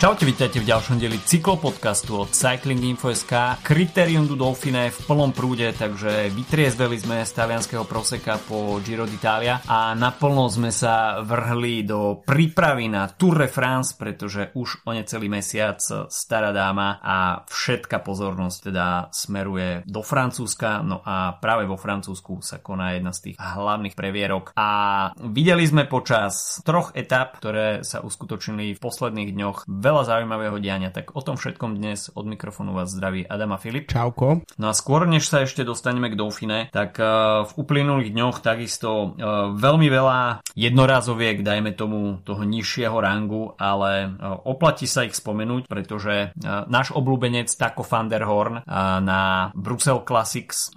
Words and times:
Čaute, 0.00 0.24
vítajte 0.24 0.64
v 0.64 0.72
ďalšom 0.72 0.96
dieli 0.96 1.20
cyklopodcastu 1.20 2.24
od 2.24 2.32
Cycling 2.32 2.80
Info.sk. 2.88 3.60
Criterium 3.60 4.24
du 4.24 4.32
Dauphine 4.32 4.88
v 4.88 4.96
plnom 5.04 5.28
prúde, 5.28 5.68
takže 5.76 6.32
vytriezdeli 6.32 6.96
sme 6.96 7.20
z 7.20 7.28
talianského 7.36 7.84
proseka 7.84 8.40
po 8.40 8.80
Giro 8.80 9.04
d'Italia 9.04 9.60
a 9.68 9.92
naplno 9.92 10.48
sme 10.48 10.72
sa 10.72 11.20
vrhli 11.20 11.84
do 11.84 12.24
prípravy 12.24 12.88
na 12.88 13.12
Tour 13.12 13.44
de 13.44 13.52
France, 13.52 13.92
pretože 13.92 14.48
už 14.56 14.88
o 14.88 14.96
necelý 14.96 15.28
mesiac 15.28 15.84
stará 16.08 16.48
dáma 16.48 16.96
a 17.04 17.44
všetka 17.44 18.00
pozornosť 18.00 18.72
teda 18.72 19.12
smeruje 19.12 19.84
do 19.84 20.00
Francúzska, 20.00 20.80
no 20.80 21.04
a 21.04 21.36
práve 21.36 21.68
vo 21.68 21.76
Francúzsku 21.76 22.40
sa 22.40 22.56
koná 22.64 22.96
jedna 22.96 23.12
z 23.12 23.20
tých 23.28 23.36
hlavných 23.36 23.92
previerok 23.92 24.56
a 24.56 25.12
videli 25.28 25.68
sme 25.68 25.84
počas 25.84 26.64
troch 26.64 26.88
etap, 26.96 27.36
ktoré 27.36 27.84
sa 27.84 28.00
uskutočnili 28.00 28.72
v 28.72 28.80
posledných 28.80 29.36
dňoch 29.36 29.68
veľa 29.90 30.06
zaujímavého 30.06 30.62
diania, 30.62 30.94
tak 30.94 31.18
o 31.18 31.22
tom 31.26 31.34
všetkom 31.34 31.74
dnes 31.74 32.14
od 32.14 32.22
mikrofónu 32.22 32.70
vás 32.78 32.94
zdraví 32.94 33.26
Adam 33.26 33.50
a 33.50 33.58
Filip. 33.58 33.90
Čauko. 33.90 34.46
No 34.54 34.70
a 34.70 34.74
skôr, 34.78 35.02
než 35.10 35.26
sa 35.26 35.42
ešte 35.42 35.66
dostaneme 35.66 36.06
k 36.06 36.14
Dauphine, 36.14 36.70
tak 36.70 36.94
uh, 37.02 37.42
v 37.42 37.52
uplynulých 37.58 38.14
dňoch 38.14 38.38
takisto 38.38 39.18
uh, 39.18 39.50
veľmi 39.50 39.90
veľa 39.90 40.46
jednorázoviek, 40.54 41.42
dajme 41.42 41.74
tomu 41.74 42.22
toho 42.22 42.46
nižšieho 42.46 42.94
rangu, 43.02 43.58
ale 43.58 44.14
uh, 44.14 44.38
oplatí 44.46 44.86
sa 44.86 45.02
ich 45.02 45.18
spomenúť, 45.18 45.66
pretože 45.66 46.30
náš 46.70 46.92
obľúbenec 46.94 47.50
Taco 47.50 47.82
van 47.82 48.06
der 48.06 48.22
Horn 48.28 48.62
na 49.02 49.50
Brussels 49.56 50.04
Classics 50.06 50.70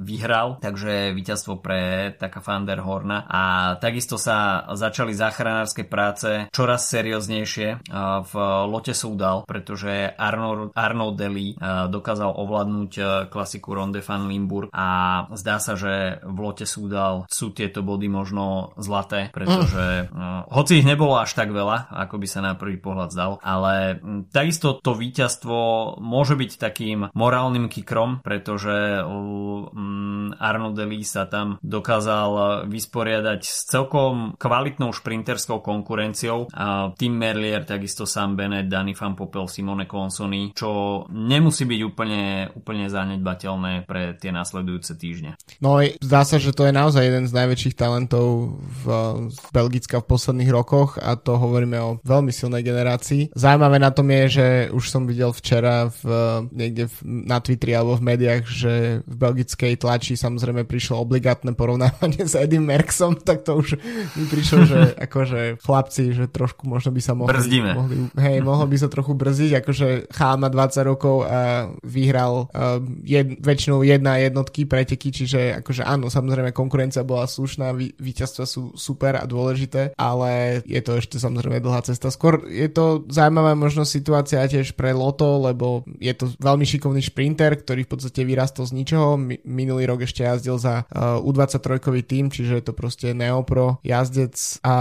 vyhral, 0.00 0.62
takže 0.62 1.12
víťazstvo 1.12 1.58
pre 1.58 2.12
Taka 2.16 2.40
van 2.40 2.64
der 2.64 2.80
Horna 2.80 3.26
a 3.26 3.42
takisto 3.82 4.16
sa 4.16 4.64
začali 4.72 5.12
záchranárske 5.12 5.84
práce 5.84 6.48
čoraz 6.54 6.86
serióznejšie 6.88 7.90
v 8.22 8.32
lote 8.66 8.94
Soudal, 8.94 9.44
pretože 9.44 10.10
Arnold, 10.14 10.72
Arnold 10.72 11.16
Deli 11.18 11.54
eh, 11.54 11.88
dokázal 11.88 12.30
ovládnuť 12.36 12.92
eh, 12.98 13.06
klasiku 13.28 13.74
Ronde 13.74 14.00
van 14.00 14.28
Limburg 14.30 14.70
a 14.70 14.88
zdá 15.34 15.58
sa, 15.58 15.74
že 15.74 16.22
v 16.22 16.38
lote 16.38 16.64
Soudal 16.64 17.26
sú 17.26 17.50
tieto 17.50 17.82
body 17.82 18.08
možno 18.08 18.76
zlaté, 18.78 19.28
pretože 19.32 20.08
mm. 20.10 20.52
hoci 20.52 20.80
ich 20.80 20.86
nebolo 20.86 21.18
až 21.18 21.34
tak 21.34 21.50
veľa, 21.50 21.90
ako 21.90 22.16
by 22.22 22.26
sa 22.28 22.40
na 22.44 22.52
prvý 22.54 22.78
pohľad 22.78 23.10
zdal, 23.12 23.32
ale 23.42 23.98
hm, 23.98 24.30
takisto 24.30 24.78
to 24.78 24.94
víťazstvo 24.94 25.56
môže 26.00 26.38
byť 26.38 26.50
takým 26.60 26.98
morálnym 27.12 27.66
kikrom, 27.66 28.20
pretože 28.22 29.02
hm, 29.02 30.38
Arnold 30.38 30.76
Deli 30.76 31.02
sa 31.02 31.26
tam 31.26 31.58
dokázal 31.60 32.66
vysporiadať 32.68 33.40
s 33.42 33.68
celkom 33.68 34.36
kvalitnou 34.36 34.92
šprinterskou 34.92 35.60
konkurenciou. 35.60 36.48
Tim 36.96 37.14
Merlier 37.16 37.64
takisto 37.66 38.06
Sam 38.06 38.35
Bennett, 38.36 38.68
Danny 38.68 38.92
Van 38.92 39.16
Poppel, 39.16 39.48
Simone 39.48 39.88
Consony, 39.88 40.52
čo 40.52 41.02
nemusí 41.10 41.64
byť 41.64 41.80
úplne, 41.82 42.52
úplne 42.52 42.86
zanedbateľné 42.92 43.88
pre 43.88 44.14
tie 44.20 44.30
následujúce 44.30 44.94
týždne. 45.00 45.40
No 45.64 45.80
zdá 46.04 46.22
sa, 46.28 46.36
že 46.36 46.52
to 46.52 46.68
je 46.68 46.76
naozaj 46.76 47.02
jeden 47.02 47.24
z 47.24 47.32
najväčších 47.32 47.74
talentov 47.74 48.60
v, 48.60 48.84
z 49.32 49.38
Belgicka 49.50 50.04
v 50.04 50.08
posledných 50.12 50.50
rokoch 50.52 51.00
a 51.00 51.16
to 51.16 51.40
hovoríme 51.40 51.76
o 51.80 51.90
veľmi 52.04 52.30
silnej 52.30 52.60
generácii. 52.60 53.32
Zaujímavé 53.32 53.80
na 53.80 53.90
tom 53.90 54.06
je, 54.12 54.22
že 54.28 54.46
už 54.70 54.84
som 54.92 55.08
videl 55.08 55.32
včera 55.32 55.88
v, 55.88 56.04
niekde 56.52 56.92
v, 56.92 56.96
na 57.26 57.40
Twitteri 57.40 57.72
alebo 57.72 57.96
v 57.96 58.06
médiách, 58.12 58.42
že 58.44 58.74
v 59.06 59.14
belgickej 59.16 59.80
tlači 59.80 60.14
samozrejme 60.18 60.68
prišlo 60.68 61.00
obligátne 61.00 61.56
porovnávanie 61.56 62.26
s 62.26 62.36
Eddie 62.36 62.60
Merksom, 62.60 63.16
tak 63.22 63.46
to 63.46 63.56
už 63.62 63.80
mi 64.18 64.24
prišlo, 64.28 64.58
že 64.66 64.80
akože 65.06 65.62
chlapci, 65.62 66.12
že 66.12 66.26
trošku 66.26 66.66
možno 66.66 66.92
by 66.92 67.00
sa 67.00 67.12
mohli, 67.14 67.32
Brzdíme. 67.32 67.70
mohli 67.72 67.96
hej, 68.26 68.42
mohol 68.42 68.66
by 68.66 68.76
sa 68.76 68.88
trochu 68.90 69.14
brziť, 69.14 69.62
akože 69.62 69.86
Chál 70.10 70.36
má 70.42 70.50
20 70.50 70.90
rokov 70.90 71.24
a 71.24 71.70
vyhral 71.86 72.50
uh, 72.50 72.82
jed, 73.06 73.38
väčšinou 73.38 73.86
jedna 73.86 74.18
jednotky 74.18 74.66
preteky, 74.66 75.14
čiže 75.14 75.62
akože 75.62 75.86
áno, 75.86 76.10
samozrejme 76.10 76.50
konkurencia 76.50 77.06
bola 77.06 77.30
slušná, 77.30 77.72
víťazstva 77.76 78.44
sú 78.44 78.74
super 78.74 79.16
a 79.20 79.24
dôležité, 79.24 79.94
ale 79.94 80.60
je 80.66 80.80
to 80.82 80.98
ešte 80.98 81.16
samozrejme 81.22 81.62
dlhá 81.62 81.86
cesta. 81.86 82.10
Skôr 82.10 82.44
je 82.50 82.66
to 82.70 83.06
zaujímavá 83.06 83.54
možno 83.54 83.86
situácia 83.86 84.42
tiež 84.44 84.74
pre 84.74 84.90
Loto, 84.96 85.38
lebo 85.40 85.86
je 86.00 86.12
to 86.16 86.32
veľmi 86.40 86.64
šikovný 86.66 87.02
šprinter, 87.04 87.54
ktorý 87.60 87.86
v 87.86 87.90
podstate 87.92 88.26
vyrastol 88.26 88.66
z 88.66 88.76
ničoho. 88.76 89.20
Minulý 89.44 89.86
rok 89.86 90.04
ešte 90.04 90.26
jazdil 90.26 90.58
za 90.58 90.84
uh, 90.88 91.20
U23 91.22 91.78
tým, 92.06 92.28
čiže 92.32 92.58
je 92.60 92.64
to 92.64 92.72
proste 92.72 93.12
neopro 93.12 93.78
jazdec 93.84 94.34
a 94.64 94.74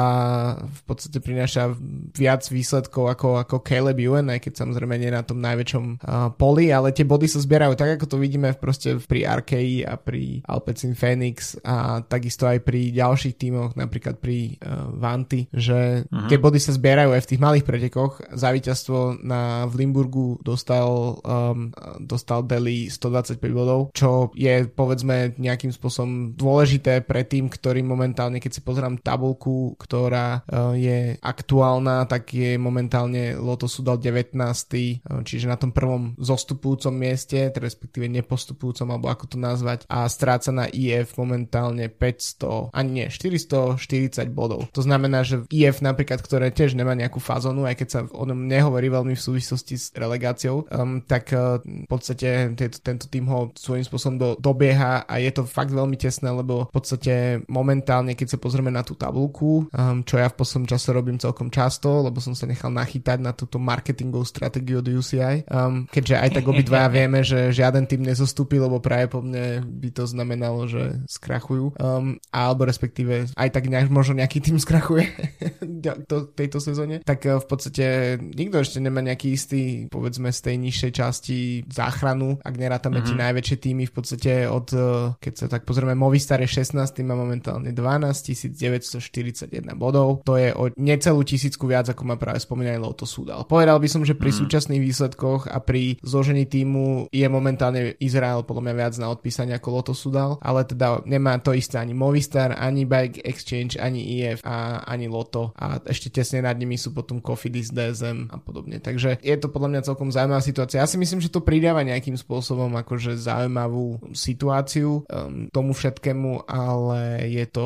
v 0.61 0.81
podstate 0.87 1.19
prináša 1.19 1.75
viac 2.15 2.45
výsledkov 2.47 3.11
ako 3.11 3.27
ako 3.39 3.61
Caleb 3.63 3.99
Ewan, 3.99 4.31
aj 4.31 4.39
keď 4.43 4.53
samozrejme 4.65 4.95
nie 4.99 5.11
na 5.11 5.23
tom 5.25 5.41
najväčšom 5.41 5.85
uh, 6.01 6.31
poli, 6.35 6.69
ale 6.69 6.91
tie 6.91 7.07
body 7.07 7.25
sa 7.25 7.41
zbierajú 7.41 7.73
tak, 7.73 7.99
ako 7.99 8.05
to 8.05 8.17
vidíme 8.21 8.53
proste 8.55 8.99
pri 9.01 9.25
Arkei 9.25 9.81
a 9.81 9.97
pri 9.97 10.45
Alpecin 10.45 10.93
Phoenix 10.93 11.57
a 11.65 12.05
takisto 12.05 12.45
aj 12.45 12.61
pri 12.61 12.93
ďalších 12.93 13.35
tímoch, 13.35 13.73
napríklad 13.73 14.21
pri 14.21 14.57
uh, 14.61 14.93
Vanty, 14.93 15.49
že 15.49 16.05
uh-huh. 16.05 16.29
tie 16.29 16.37
body 16.37 16.59
sa 16.61 16.75
zbierajú 16.75 17.11
aj 17.11 17.21
v 17.25 17.29
tých 17.33 17.41
malých 17.41 17.65
pretekoch. 17.65 18.21
Za 18.35 18.53
víťazstvo 18.53 19.25
na 19.25 19.65
v 19.65 19.85
Limburgu 19.85 20.37
dostal, 20.45 21.17
um, 21.25 21.73
dostal 21.99 22.45
Deli 22.45 22.87
125 22.87 23.41
bodov, 23.49 23.89
čo 23.91 24.29
je 24.37 24.69
povedzme 24.69 25.33
nejakým 25.39 25.73
spôsobom 25.73 26.37
dôležité 26.37 27.01
pre 27.01 27.25
tým, 27.25 27.49
ktorý 27.49 27.81
momentálne, 27.81 28.37
keď 28.37 28.51
si 28.53 28.61
pozerám 28.61 29.01
tabulku, 29.01 29.73
ktorá 29.81 30.45
uh, 30.45 30.77
je 30.77 31.17
aktuálna, 31.19 32.05
tak 32.05 32.29
je 32.35 32.55
momentálne 32.61 33.24
Lotosu 33.33 33.81
dal 33.81 33.97
19. 33.97 34.37
Eh, 34.37 35.21
čiže 35.25 35.49
na 35.49 35.57
tom 35.57 35.73
prvom 35.73 36.13
zostupujúcom 36.21 36.93
mieste, 36.93 37.49
respektíve 37.49 38.05
nepostupujúcom, 38.11 38.93
alebo 38.93 39.09
ako 39.09 39.25
to 39.33 39.37
nazvať, 39.41 39.89
a 39.89 40.05
stráca 40.05 40.53
na 40.53 40.69
IF 40.69 41.17
momentálne 41.17 41.89
500, 41.89 42.69
ani 42.75 42.89
nie, 42.91 43.07
440 43.09 44.29
bodov. 44.29 44.69
To 44.75 44.81
znamená, 44.85 45.25
že 45.25 45.47
IF 45.49 45.81
napríklad, 45.81 46.21
ktoré 46.21 46.51
tiež 46.51 46.77
nemá 46.77 46.93
nejakú 46.93 47.17
fazonu, 47.17 47.65
aj 47.65 47.75
keď 47.81 47.87
sa 47.87 47.99
o 48.05 48.23
tom 48.27 48.45
nehovorí 48.45 48.91
veľmi 48.91 49.15
v 49.15 49.25
súvislosti 49.25 49.75
s 49.79 49.85
relegáciou, 49.95 50.67
um, 50.67 50.99
tak 51.01 51.31
uh, 51.31 51.59
v 51.63 51.89
podstate 51.89 52.53
tento, 52.53 52.77
tento 52.83 53.05
tým 53.07 53.25
ho 53.31 53.49
svojím 53.55 53.87
spôsobom 53.87 54.15
do, 54.19 54.29
dobieha 54.37 55.07
a 55.07 55.13
je 55.19 55.31
to 55.31 55.47
fakt 55.47 55.71
veľmi 55.71 55.95
tesné, 55.95 56.29
lebo 56.31 56.67
v 56.67 56.73
podstate 56.73 57.43
momentálne, 57.47 58.13
keď 58.13 58.35
sa 58.35 58.41
pozrieme 58.41 58.71
na 58.71 58.83
tú 58.83 58.95
tabulku, 58.99 59.67
um, 59.71 60.03
čo 60.03 60.19
ja 60.19 60.27
v 60.27 60.37
poslednom 60.37 60.67
čase 60.67 60.91
robím 60.91 61.17
celkom 61.21 61.47
často, 61.47 62.03
lebo 62.03 62.19
som 62.19 62.35
sa 62.35 62.49
nechal 62.49 62.71
nachytať 62.73 63.14
pýtať 63.15 63.23
na 63.23 63.31
túto 63.31 63.57
marketingovú 63.63 64.27
stratégiu 64.27 64.83
od 64.83 64.87
UCI, 64.91 65.47
um, 65.47 65.87
keďže 65.87 66.15
aj 66.19 66.29
tak 66.35 66.45
obidvaja 66.51 66.91
vieme, 66.99 67.23
že 67.23 67.55
žiaden 67.55 67.87
tým 67.87 68.03
nezostúpi, 68.03 68.59
lebo 68.59 68.83
práve 68.83 69.07
po 69.07 69.23
mne 69.23 69.63
by 69.63 69.89
to 69.95 70.03
znamenalo, 70.03 70.67
že 70.67 70.99
skrachujú, 71.07 71.71
um, 71.79 72.19
alebo 72.35 72.67
respektíve 72.67 73.31
aj 73.31 73.49
tak 73.55 73.71
nejak, 73.71 73.87
možno 73.87 74.19
nejaký 74.19 74.43
tým 74.43 74.59
skrachuje 74.59 75.07
to, 76.11 76.27
tejto 76.35 76.59
sezóne, 76.59 76.99
tak 77.07 77.23
uh, 77.23 77.39
v 77.39 77.47
podstate 77.47 77.85
nikto 78.19 78.59
ešte 78.59 78.83
nemá 78.83 78.99
nejaký 78.99 79.31
istý, 79.31 79.87
povedzme 79.87 80.35
z 80.35 80.39
tej 80.51 80.55
nižšej 80.59 80.91
časti 80.91 81.37
záchranu, 81.71 82.43
ak 82.43 82.55
nerátame 82.59 82.99
mm-hmm. 82.99 83.07
tie 83.07 83.15
mhm. 83.15 83.23
najväčšie 83.23 83.57
týmy 83.63 83.83
v 83.87 83.93
podstate 83.95 84.31
od, 84.51 84.67
uh, 84.75 85.15
keď 85.23 85.33
sa 85.39 85.47
tak 85.47 85.63
pozrieme, 85.63 85.95
Movistar 85.95 86.43
je 86.43 86.51
16, 86.51 86.75
tým 86.91 87.07
má 87.07 87.15
momentálne 87.15 87.71
12 87.71 88.27
941 88.55 89.47
bodov, 89.77 90.25
to 90.27 90.35
je 90.35 90.51
o 90.51 90.67
necelú 90.75 91.21
tisícku 91.21 91.69
viac, 91.69 91.87
ako 91.87 92.01
má 92.03 92.15
práve 92.17 92.41
spomínaný 92.41 92.81
Loto 92.81 93.04
to 93.05 93.07
súdal. 93.07 93.45
Povedal 93.45 93.77
by 93.77 93.85
som, 93.85 94.01
že 94.01 94.17
pri 94.17 94.33
mm. 94.33 94.37
súčasných 94.41 94.81
výsledkoch 94.81 95.45
a 95.45 95.61
pri 95.61 96.01
zložení 96.01 96.49
týmu 96.49 97.13
je 97.13 97.27
momentálne 97.29 97.93
Izrael 98.01 98.41
podľa 98.41 98.63
mňa 98.65 98.73
viac 98.73 98.93
na 98.97 99.13
odpísanie 99.13 99.53
ako 99.53 99.69
Loto 99.69 99.93
súdal, 99.93 100.41
ale 100.41 100.65
teda 100.65 101.05
nemá 101.05 101.37
to 101.37 101.53
isté 101.53 101.77
ani 101.77 101.93
Movistar, 101.93 102.57
ani 102.57 102.89
Bike 102.89 103.21
Exchange, 103.21 103.77
ani 103.77 104.01
IF 104.17 104.41
a 104.41 104.81
ani 104.89 105.05
Loto 105.05 105.53
a 105.53 105.77
ešte 105.85 106.09
tesne 106.09 106.41
nad 106.41 106.57
nimi 106.57 106.81
sú 106.81 106.89
potom 106.97 107.21
Cofidis, 107.21 107.69
DSM 107.69 108.33
a 108.33 108.41
podobne. 108.41 108.81
Takže 108.81 109.21
je 109.21 109.35
to 109.37 109.53
podľa 109.53 109.69
mňa 109.77 109.81
celkom 109.85 110.09
zaujímavá 110.09 110.41
situácia. 110.41 110.81
Ja 110.81 110.89
si 110.89 110.97
myslím, 110.97 111.21
že 111.21 111.29
to 111.29 111.45
pridáva 111.45 111.85
nejakým 111.85 112.17
spôsobom 112.17 112.73
akože 112.81 113.19
zaujímavú 113.21 114.01
situáciu 114.15 115.05
um, 115.05 115.51
tomu 115.53 115.77
všetkému, 115.77 116.49
ale 116.49 117.29
je 117.29 117.45
to 117.45 117.65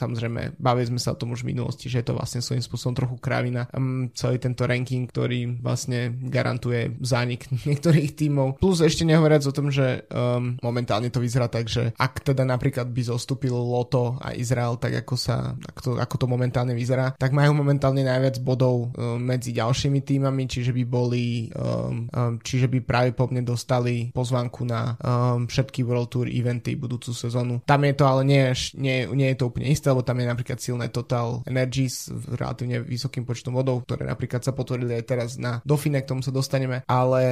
samozrejme, 0.00 0.56
bavili 0.56 0.90
sme 0.96 1.00
sa 1.00 1.12
o 1.12 1.20
tom 1.20 1.36
už 1.36 1.44
v 1.44 1.52
minulosti, 1.52 1.92
že 1.92 2.02
je 2.02 2.06
to 2.10 2.16
vlastne 2.16 2.40
svojím 2.40 2.64
spôsobom 2.64 2.96
trochu 2.96 3.16
kravina. 3.20 3.68
Um, 3.76 4.08
celý 4.16 4.40
tento 4.40 4.64
rank 4.64 4.79
ranking, 4.80 5.04
ktorý 5.04 5.60
vlastne 5.60 6.16
garantuje 6.32 6.96
zánik 7.04 7.44
niektorých 7.68 8.16
tímov. 8.16 8.56
Plus 8.56 8.80
ešte 8.80 9.04
nehovoriac 9.04 9.44
o 9.44 9.52
tom, 9.52 9.68
že 9.68 10.08
um, 10.08 10.56
momentálne 10.64 11.12
to 11.12 11.20
vyzerá 11.20 11.52
tak, 11.52 11.68
že 11.68 11.92
ak 12.00 12.24
teda 12.24 12.48
napríklad 12.48 12.88
by 12.88 13.02
zostúpil 13.04 13.52
Loto 13.52 14.16
a 14.16 14.32
Izrael, 14.32 14.80
tak 14.80 15.04
ako, 15.04 15.14
sa, 15.20 15.52
ako, 15.52 15.80
to, 15.84 15.90
ako 16.00 16.14
to 16.16 16.26
momentálne 16.26 16.72
vyzerá, 16.72 17.12
tak 17.20 17.36
majú 17.36 17.52
momentálne 17.60 18.00
najviac 18.00 18.40
bodov 18.40 18.88
um, 18.96 19.20
medzi 19.20 19.52
ďalšími 19.52 20.00
týmami, 20.00 20.48
čiže 20.48 20.72
by 20.72 20.84
boli, 20.88 21.52
um, 21.52 22.08
um, 22.08 22.40
čiže 22.40 22.72
by 22.72 22.80
práve 22.80 23.12
po 23.12 23.28
mne 23.28 23.44
dostali 23.44 24.08
pozvanku 24.16 24.64
na 24.64 24.96
um, 24.96 25.44
všetky 25.44 25.84
World 25.84 26.08
Tour 26.08 26.26
eventy 26.32 26.80
budúcu 26.80 27.12
sezónu. 27.12 27.60
Tam 27.68 27.84
je 27.84 27.92
to 27.92 28.04
ale 28.08 28.22
nie, 28.24 28.48
nie, 28.80 29.04
nie 29.12 29.28
je 29.34 29.36
to 29.36 29.52
úplne 29.52 29.68
isté, 29.68 29.92
lebo 29.92 30.06
tam 30.06 30.16
je 30.22 30.26
napríklad 30.30 30.58
silné 30.62 30.88
Total 30.88 31.42
Energies 31.44 32.08
s 32.08 32.24
relatívne 32.38 32.80
vysokým 32.80 33.26
počtom 33.26 33.58
bodov, 33.58 33.82
ktoré 33.84 34.06
napríklad 34.06 34.40
sa 34.46 34.54
potvrdili 34.60 35.00
aj 35.00 35.04
teraz 35.08 35.28
na 35.40 35.64
Dauphine, 35.64 36.04
k 36.04 36.10
tomu 36.12 36.20
sa 36.20 36.28
dostaneme, 36.28 36.84
ale 36.84 37.22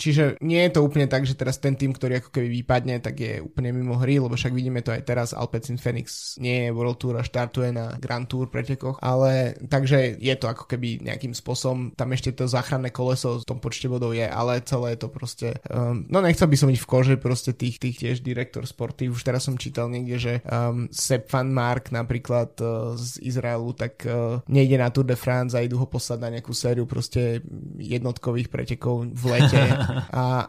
čiže 0.00 0.40
nie 0.40 0.64
je 0.64 0.72
to 0.72 0.80
úplne 0.80 1.04
tak, 1.04 1.28
že 1.28 1.36
teraz 1.36 1.60
ten 1.60 1.76
tým, 1.76 1.92
ktorý 1.92 2.24
ako 2.24 2.32
keby 2.32 2.48
vypadne, 2.64 2.96
tak 3.04 3.20
je 3.20 3.44
úplne 3.44 3.76
mimo 3.76 4.00
hry, 4.00 4.16
lebo 4.16 4.32
však 4.32 4.56
vidíme 4.56 4.80
to 4.80 4.94
aj 4.94 5.04
teraz, 5.04 5.36
Alpecin 5.36 5.76
Phoenix 5.76 6.38
nie 6.40 6.68
je 6.68 6.74
World 6.74 6.96
Tour 6.96 7.20
a 7.20 7.26
štartuje 7.26 7.76
na 7.76 8.00
Grand 8.00 8.24
Tour 8.24 8.48
pretekoch, 8.48 8.96
ale 9.04 9.58
takže 9.68 10.16
je 10.16 10.34
to 10.40 10.48
ako 10.48 10.64
keby 10.64 11.04
nejakým 11.04 11.36
spôsobom, 11.36 11.92
tam 11.92 12.14
ešte 12.16 12.32
to 12.32 12.48
záchranné 12.48 12.88
koleso 12.88 13.42
v 13.42 13.48
tom 13.48 13.58
počte 13.58 13.90
bodov 13.90 14.14
je, 14.14 14.24
ale 14.24 14.64
celé 14.64 14.94
je 14.94 15.00
to 15.04 15.08
proste, 15.10 15.48
um, 15.68 16.06
no 16.08 16.22
nechcel 16.22 16.48
by 16.48 16.56
som 16.56 16.70
byť 16.70 16.80
v 16.80 16.88
kože 16.88 17.14
proste 17.18 17.52
tých, 17.52 17.76
tých 17.82 17.96
tiež 17.98 18.16
direktor 18.22 18.64
sporty, 18.64 19.10
už 19.10 19.26
teraz 19.26 19.44
som 19.44 19.58
čítal 19.58 19.90
niekde, 19.90 20.16
že 20.16 20.32
um, 20.46 20.86
Sepp 20.94 21.26
van 21.34 21.50
Mark 21.50 21.90
napríklad 21.90 22.54
uh, 22.62 22.94
z 22.94 23.18
Izraelu, 23.26 23.74
tak 23.74 24.06
uh, 24.06 24.40
nejde 24.46 24.78
na 24.78 24.92
Tour 24.94 25.06
de 25.08 25.18
France 25.18 25.58
a 25.58 25.64
idú 25.64 25.80
ho 25.80 25.88
poslať 25.88 26.18
na 26.22 26.28
nejakú 26.38 26.54
sériu 26.54 26.77
proste 26.84 27.40
jednotkových 27.80 28.52
pretekov 28.52 29.08
v 29.10 29.24
lete, 29.32 29.62
a, 30.14 30.46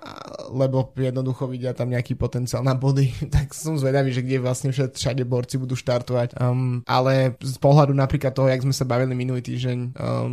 lebo 0.51 0.91
jednoducho 0.97 1.47
vidia 1.47 1.73
tam 1.73 1.93
nejaký 1.93 2.19
potenciál 2.19 2.61
na 2.65 2.75
body, 2.75 3.09
tak 3.35 3.55
som 3.55 3.79
zvedavý, 3.79 4.13
že 4.13 4.25
kde 4.25 4.43
vlastne 4.43 4.69
všade, 4.73 5.23
borci 5.25 5.61
budú 5.61 5.77
štartovať. 5.77 6.37
Um, 6.37 6.81
ale 6.85 7.37
z 7.39 7.57
pohľadu 7.61 7.93
napríklad 7.93 8.33
toho, 8.33 8.49
jak 8.49 8.65
sme 8.65 8.73
sa 8.73 8.85
bavili 8.85 9.13
minulý 9.13 9.45
týždeň 9.45 9.77
um, 9.79 9.89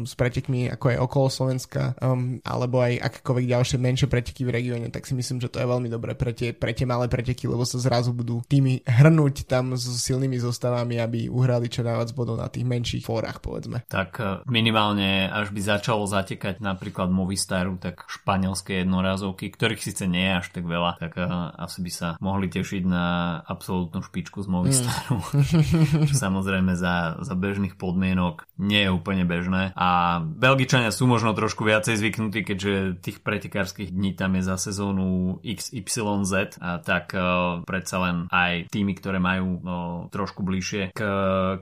s 0.08 0.12
pretekmi, 0.18 0.72
ako 0.72 0.86
je 0.92 0.96
okolo 0.98 1.26
Slovenska, 1.28 1.94
um, 2.00 2.40
alebo 2.42 2.80
aj 2.80 2.98
akékoľvek 3.00 3.46
ďalšie 3.46 3.76
menšie 3.78 4.08
preteky 4.10 4.42
v 4.48 4.54
regióne, 4.54 4.88
tak 4.88 5.04
si 5.04 5.12
myslím, 5.12 5.38
že 5.38 5.52
to 5.52 5.60
je 5.60 5.68
veľmi 5.68 5.88
dobré 5.92 6.16
pre 6.16 6.32
tie, 6.32 6.56
pre 6.56 6.72
tie 6.72 6.88
malé 6.88 7.06
preteky, 7.06 7.46
lebo 7.46 7.62
sa 7.68 7.76
zrazu 7.76 8.16
budú 8.16 8.40
tými 8.48 8.80
hrnúť 8.82 9.44
tam 9.44 9.76
s 9.76 9.84
silnými 9.84 10.40
zostavami, 10.40 10.96
aby 10.96 11.28
uhrali 11.28 11.68
čo 11.68 11.84
najviac 11.84 12.10
bodov 12.16 12.40
na 12.40 12.48
tých 12.48 12.64
menších 12.64 13.04
fórach, 13.04 13.38
povedzme. 13.44 13.84
Tak 13.86 14.10
e, 14.18 14.24
minimálne, 14.48 15.28
až 15.28 15.52
by 15.52 15.60
začalo 15.86 16.10
zatekať 16.10 16.58
napríklad 16.58 17.14
Movistaru, 17.14 17.78
tak 17.78 18.10
španielské 18.10 18.82
jednorázovky, 18.82 19.54
ktorých 19.54 19.86
síce 19.86 20.10
nie 20.10 20.26
je 20.26 20.34
až 20.42 20.46
tak 20.50 20.66
veľa, 20.66 20.98
tak 20.98 21.14
uh, 21.14 21.54
asi 21.62 21.78
by 21.78 21.90
sa 21.94 22.08
mohli 22.18 22.50
tešiť 22.50 22.82
na 22.82 23.38
absolútnu 23.46 24.02
špičku 24.02 24.42
z 24.42 24.50
Movistaru. 24.50 25.22
Mm. 25.22 26.10
čo 26.10 26.16
samozrejme 26.18 26.74
za, 26.74 27.22
za 27.22 27.38
bežných 27.38 27.78
podmienok 27.78 28.50
nie 28.58 28.82
je 28.82 28.90
úplne 28.90 29.22
bežné. 29.22 29.70
A 29.78 30.18
Belgičania 30.26 30.90
sú 30.90 31.06
možno 31.06 31.38
trošku 31.38 31.62
viacej 31.62 32.02
zvyknutí, 32.02 32.42
keďže 32.42 32.98
tých 32.98 33.22
pretekárskych 33.22 33.94
dní 33.94 34.18
tam 34.18 34.34
je 34.34 34.42
za 34.42 34.58
sezónu 34.58 35.38
XYZ, 35.46 36.58
a 36.58 36.82
tak 36.82 37.14
uh, 37.14 37.62
predsa 37.62 38.02
len 38.02 38.16
aj 38.34 38.74
týmy, 38.74 38.98
ktoré 38.98 39.22
majú 39.22 39.48
uh, 39.54 39.62
trošku 40.10 40.42
bližšie 40.42 40.90
k, 40.90 41.00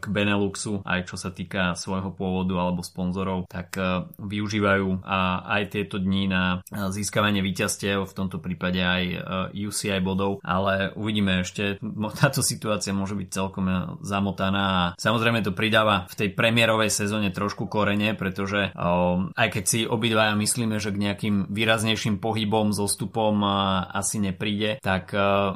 k 0.01 0.05
Beneluxu, 0.09 0.81
aj 0.81 1.13
čo 1.13 1.21
sa 1.21 1.29
týka 1.29 1.77
svojho 1.77 2.09
pôvodu 2.17 2.57
alebo 2.57 2.81
sponzorov, 2.81 3.53
tak 3.53 3.77
uh, 3.77 4.09
využívajú 4.19 5.05
aj 5.45 5.63
tieto 5.71 6.01
dní 6.01 6.29
na 6.31 6.61
získavanie 6.71 7.41
víťazstiev, 7.41 8.07
v 8.07 8.17
tomto 8.17 8.39
prípade 8.39 8.81
aj 8.81 9.03
uh, 9.15 9.21
UCI 9.51 10.01
bodov, 10.01 10.43
ale 10.45 10.93
uvidíme 10.95 11.43
ešte, 11.43 11.79
táto 12.23 12.41
situácia 12.45 12.97
môže 12.97 13.17
byť 13.17 13.29
celkom 13.31 13.67
zamotaná 14.05 14.63
a 14.65 14.83
samozrejme 14.97 15.45
to 15.45 15.53
pridáva 15.57 16.07
v 16.11 16.15
tej 16.25 16.29
premiérovej 16.33 16.91
sezóne 16.91 17.31
trošku 17.31 17.67
korene, 17.67 18.17
pretože 18.17 18.73
aj 18.75 19.49
keď 19.51 19.65
si 19.65 19.81
obidvaja 19.85 20.35
myslíme, 20.37 20.77
že 20.79 20.93
k 20.95 21.03
nejakým 21.03 21.37
výraznejším 21.51 22.19
pohybom, 22.19 22.73
zostupom 22.73 23.45
asi 23.91 24.21
nepríde, 24.21 24.81
tak 24.81 25.13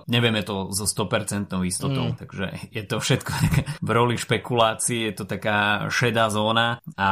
nevieme 0.09 0.43
to 0.45 0.71
so 0.73 0.85
100% 0.85 1.53
istotou, 1.65 2.13
mm. 2.13 2.17
takže 2.17 2.47
je 2.73 2.83
to 2.85 2.97
všetko 3.01 3.33
v 3.87 3.91
roli 3.91 4.17
špekulácií, 4.17 5.11
je 5.11 5.15
to 5.15 5.25
taká 5.29 5.89
šedá 5.93 6.29
zóna 6.33 6.81
a 6.97 7.11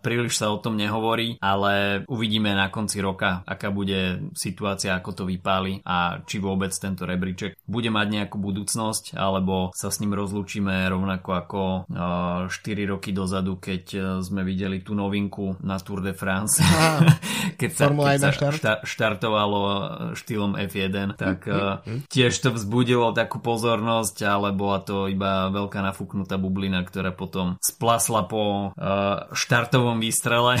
príliš 0.00 0.40
sa 0.40 0.52
o 0.52 0.58
tom 0.58 0.79
nehovorí, 0.80 1.36
ale 1.44 2.04
uvidíme 2.08 2.56
na 2.56 2.72
konci 2.72 3.04
roka, 3.04 3.44
aká 3.44 3.68
bude 3.68 4.32
situácia, 4.32 4.96
ako 4.96 5.10
to 5.12 5.24
vypáli 5.28 5.84
a 5.84 6.24
či 6.24 6.40
vôbec 6.40 6.72
tento 6.72 7.04
rebríček 7.04 7.60
bude 7.68 7.92
mať 7.92 8.06
nejakú 8.08 8.40
budúcnosť, 8.40 9.14
alebo 9.14 9.70
sa 9.76 9.92
s 9.92 10.00
ním 10.00 10.16
rozlúčime 10.16 10.88
rovnako 10.88 11.30
ako 11.36 11.62
uh, 11.86 12.48
4 12.48 12.92
roky 12.92 13.12
dozadu, 13.12 13.60
keď 13.60 13.84
uh, 13.94 14.02
sme 14.24 14.42
videli 14.46 14.80
tú 14.80 14.96
novinku 14.96 15.60
na 15.60 15.76
Tour 15.80 16.00
de 16.00 16.16
France, 16.16 16.62
keď 17.60 17.70
sa, 17.70 17.84
keď 17.90 18.18
sa 18.20 18.30
štart. 18.32 18.60
štartovalo 18.86 19.60
štýlom 20.14 20.56
F1, 20.56 21.18
tak 21.18 21.44
uh, 21.46 21.82
tiež 22.08 22.32
to 22.40 22.54
vzbudilo 22.54 23.12
takú 23.12 23.42
pozornosť, 23.42 24.16
ale 24.24 24.54
bola 24.54 24.80
to 24.80 25.10
iba 25.10 25.50
veľká 25.50 25.82
nafúknutá 25.82 26.38
bublina, 26.38 26.82
ktorá 26.86 27.10
potom 27.10 27.58
splasla 27.58 28.24
po 28.30 28.72
uh, 28.72 29.26
štartovom 29.34 29.98
výstrele 29.98 30.60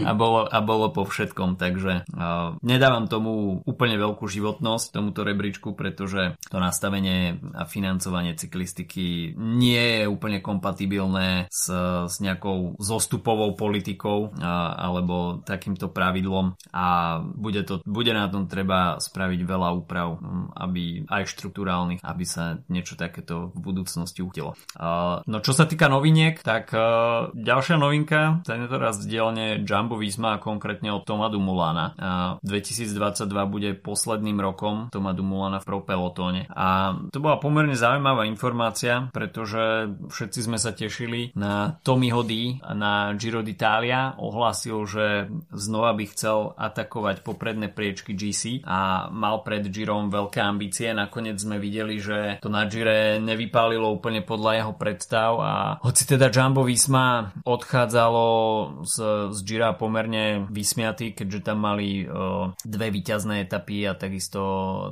a, 0.00 0.12
bolo, 0.16 0.48
a 0.48 0.58
bolo 0.64 0.88
po 0.90 1.04
všetkom, 1.04 1.60
takže 1.60 2.08
uh, 2.08 2.56
nedávam 2.64 3.06
tomu 3.06 3.60
úplne 3.68 4.00
veľkú 4.00 4.24
životnosť 4.24 4.96
tomuto 4.96 5.22
rebríčku, 5.22 5.76
pretože 5.76 6.40
to 6.48 6.56
nastavenie 6.56 7.36
a 7.52 7.68
financovanie 7.68 8.32
cyklistiky 8.32 9.36
nie 9.36 10.02
je 10.02 10.04
úplne 10.08 10.40
kompatibilné 10.40 11.52
s, 11.52 11.68
s 12.08 12.16
nejakou 12.24 12.80
zostupovou 12.80 13.52
politikou 13.52 14.32
uh, 14.32 14.42
alebo 14.80 15.44
takýmto 15.44 15.92
pravidlom 15.92 16.56
a 16.72 17.18
bude, 17.20 17.60
to, 17.68 17.84
bude 17.84 18.10
na 18.16 18.32
tom 18.32 18.48
treba 18.48 18.96
spraviť 18.96 19.40
veľa 19.44 19.68
úprav, 19.76 20.16
um, 20.16 20.48
aby 20.56 21.04
aj 21.06 21.28
štruktúrálnych, 21.28 22.00
aby 22.00 22.24
sa 22.24 22.56
niečo 22.72 22.96
takéto 22.96 23.52
v 23.52 23.58
budúcnosti 23.60 24.24
utilo. 24.24 24.54
No 25.26 25.38
čo 25.40 25.52
sa 25.54 25.64
týka 25.66 25.86
noviniek, 25.88 26.38
tak 26.40 26.70
ďalšia 27.32 27.76
novinka, 27.76 28.42
je 28.46 28.68
teraz 28.70 28.94
dielne 29.02 29.62
Jumbo 29.82 29.98
Visma 29.98 30.38
a 30.38 30.42
konkrétne 30.42 30.94
od 30.94 31.02
Toma 31.02 31.26
Dumulana. 31.26 31.98
2022 32.46 33.26
bude 33.50 33.74
posledným 33.74 34.38
rokom 34.38 34.86
Toma 34.94 35.10
Dumulana 35.10 35.58
v 35.58 35.66
pro 35.66 35.82
pelotóne. 35.82 36.46
A 36.54 36.94
to 37.10 37.18
bola 37.18 37.42
pomerne 37.42 37.74
zaujímavá 37.74 38.30
informácia, 38.30 39.10
pretože 39.10 39.90
všetci 40.06 40.38
sme 40.46 40.62
sa 40.62 40.70
tešili 40.70 41.34
na 41.34 41.82
Tommyho 41.82 42.22
D 42.22 42.62
na 42.62 43.10
Giro 43.18 43.42
d'Italia. 43.42 44.14
Ohlásil, 44.22 44.86
že 44.86 45.06
znova 45.50 45.98
by 45.98 46.04
chcel 46.14 46.54
atakovať 46.54 47.26
popredné 47.26 47.66
priečky 47.66 48.14
GC 48.14 48.62
a 48.62 49.10
mal 49.10 49.42
pred 49.42 49.66
Girom 49.66 50.14
veľké 50.14 50.38
ambície. 50.38 50.94
Nakoniec 50.94 51.42
sme 51.42 51.58
videli, 51.58 51.98
že 51.98 52.38
to 52.38 52.46
na 52.46 52.70
Gire 52.70 53.18
nevypálilo 53.18 53.90
úplne 53.90 54.22
podľa 54.22 54.62
jeho 54.62 54.72
predstav 54.78 55.30
a 55.42 55.52
hoci 55.82 56.06
teda 56.06 56.30
Jumbo 56.30 56.62
Visma 56.62 57.34
odchádzalo 57.42 58.26
z, 58.86 58.96
z 59.32 59.38
Gira 59.42 59.71
pomerne 59.76 60.46
vysmiatý, 60.48 61.12
keďže 61.16 61.52
tam 61.52 61.64
mali 61.64 62.04
uh, 62.04 62.52
dve 62.62 62.88
výťazné 62.90 63.46
etapy 63.46 63.86
a 63.88 63.98
takisto, 63.98 64.42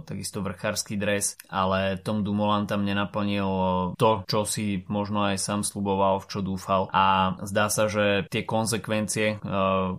takisto 0.04 0.42
vrchársky 0.44 1.00
dres, 1.00 1.37
ale 1.50 1.99
Tom 2.00 2.22
Dumoulin 2.22 2.66
tam 2.66 2.84
nenaplnil 2.84 3.50
to, 3.96 4.10
čo 4.26 4.44
si 4.44 4.82
možno 4.88 5.25
aj 5.26 5.40
sám 5.40 5.60
sluboval, 5.62 6.22
v 6.22 6.28
čo 6.30 6.40
dúfal 6.40 6.87
a 6.92 7.37
zdá 7.44 7.68
sa, 7.70 7.87
že 7.87 8.26
tie 8.28 8.44
konsekvencie, 8.44 9.40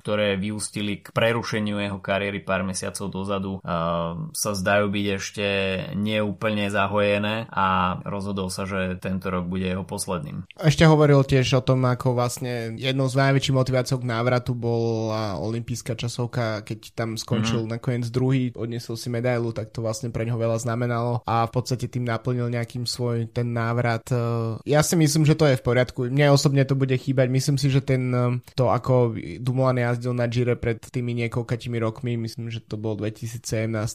ktoré 0.02 0.36
vyústili 0.38 1.02
k 1.02 1.14
prerušeniu 1.14 1.80
jeho 1.80 2.00
kariéry 2.00 2.44
pár 2.44 2.66
mesiacov 2.66 3.08
dozadu, 3.10 3.54
sa 4.32 4.52
zdajú 4.52 4.92
byť 4.92 5.06
ešte 5.18 5.48
neúplne 5.96 6.68
zahojené 6.72 7.48
a 7.52 8.00
rozhodol 8.06 8.52
sa, 8.52 8.68
že 8.68 8.98
tento 9.00 9.32
rok 9.32 9.48
bude 9.48 9.68
jeho 9.68 9.86
posledným. 9.86 10.46
Ešte 10.60 10.86
hovoril 10.86 11.24
tiež 11.26 11.60
o 11.60 11.66
tom, 11.66 11.86
ako 11.88 12.14
vlastne 12.18 12.76
jednou 12.78 13.08
z 13.08 13.16
najväčších 13.18 13.58
motiváciou 13.58 13.98
k 14.02 14.10
návratu 14.10 14.54
bola 14.62 15.42
olimpijská 15.42 15.98
časovka, 15.98 16.62
keď 16.62 16.94
tam 16.94 17.18
skončil 17.18 17.66
mm-hmm. 17.66 17.74
nakoniec 17.82 18.06
druhý, 18.14 18.54
odnesol 18.54 18.94
si 18.94 19.10
medailu, 19.10 19.50
tak 19.50 19.74
to 19.74 19.82
vlastne 19.82 20.14
pre 20.14 20.30
ňoho 20.30 20.38
veľa 20.38 20.62
znamenalo 20.62 21.26
a 21.26 21.50
v 21.50 21.52
podstate 21.52 21.90
tým 21.90 22.06
naplnil 22.06 22.54
nejakým 22.54 22.86
svoj 22.86 23.34
ten 23.34 23.50
návrat. 23.50 24.06
Ja 24.70 24.86
si 24.86 24.94
myslím, 24.94 25.26
že 25.26 25.34
to 25.34 25.50
je 25.50 25.58
v 25.58 25.66
poriadku. 25.66 26.08
Mne 26.14 26.30
osobne 26.30 26.62
to 26.62 26.78
bude 26.78 26.94
chýbať. 26.94 27.28
Myslím 27.34 27.58
si, 27.58 27.74
že 27.74 27.82
ten 27.82 28.14
to, 28.54 28.70
ako 28.70 29.18
Dumoulin 29.42 29.82
jazdil 29.82 30.14
na 30.14 30.30
Gire 30.30 30.54
pred 30.60 30.78
tými 30.78 31.18
niekoľkatými 31.26 31.78
rokmi, 31.82 32.20
myslím, 32.20 32.52
že 32.52 32.62
to 32.62 32.78
bol 32.78 32.94
2017 32.94 33.42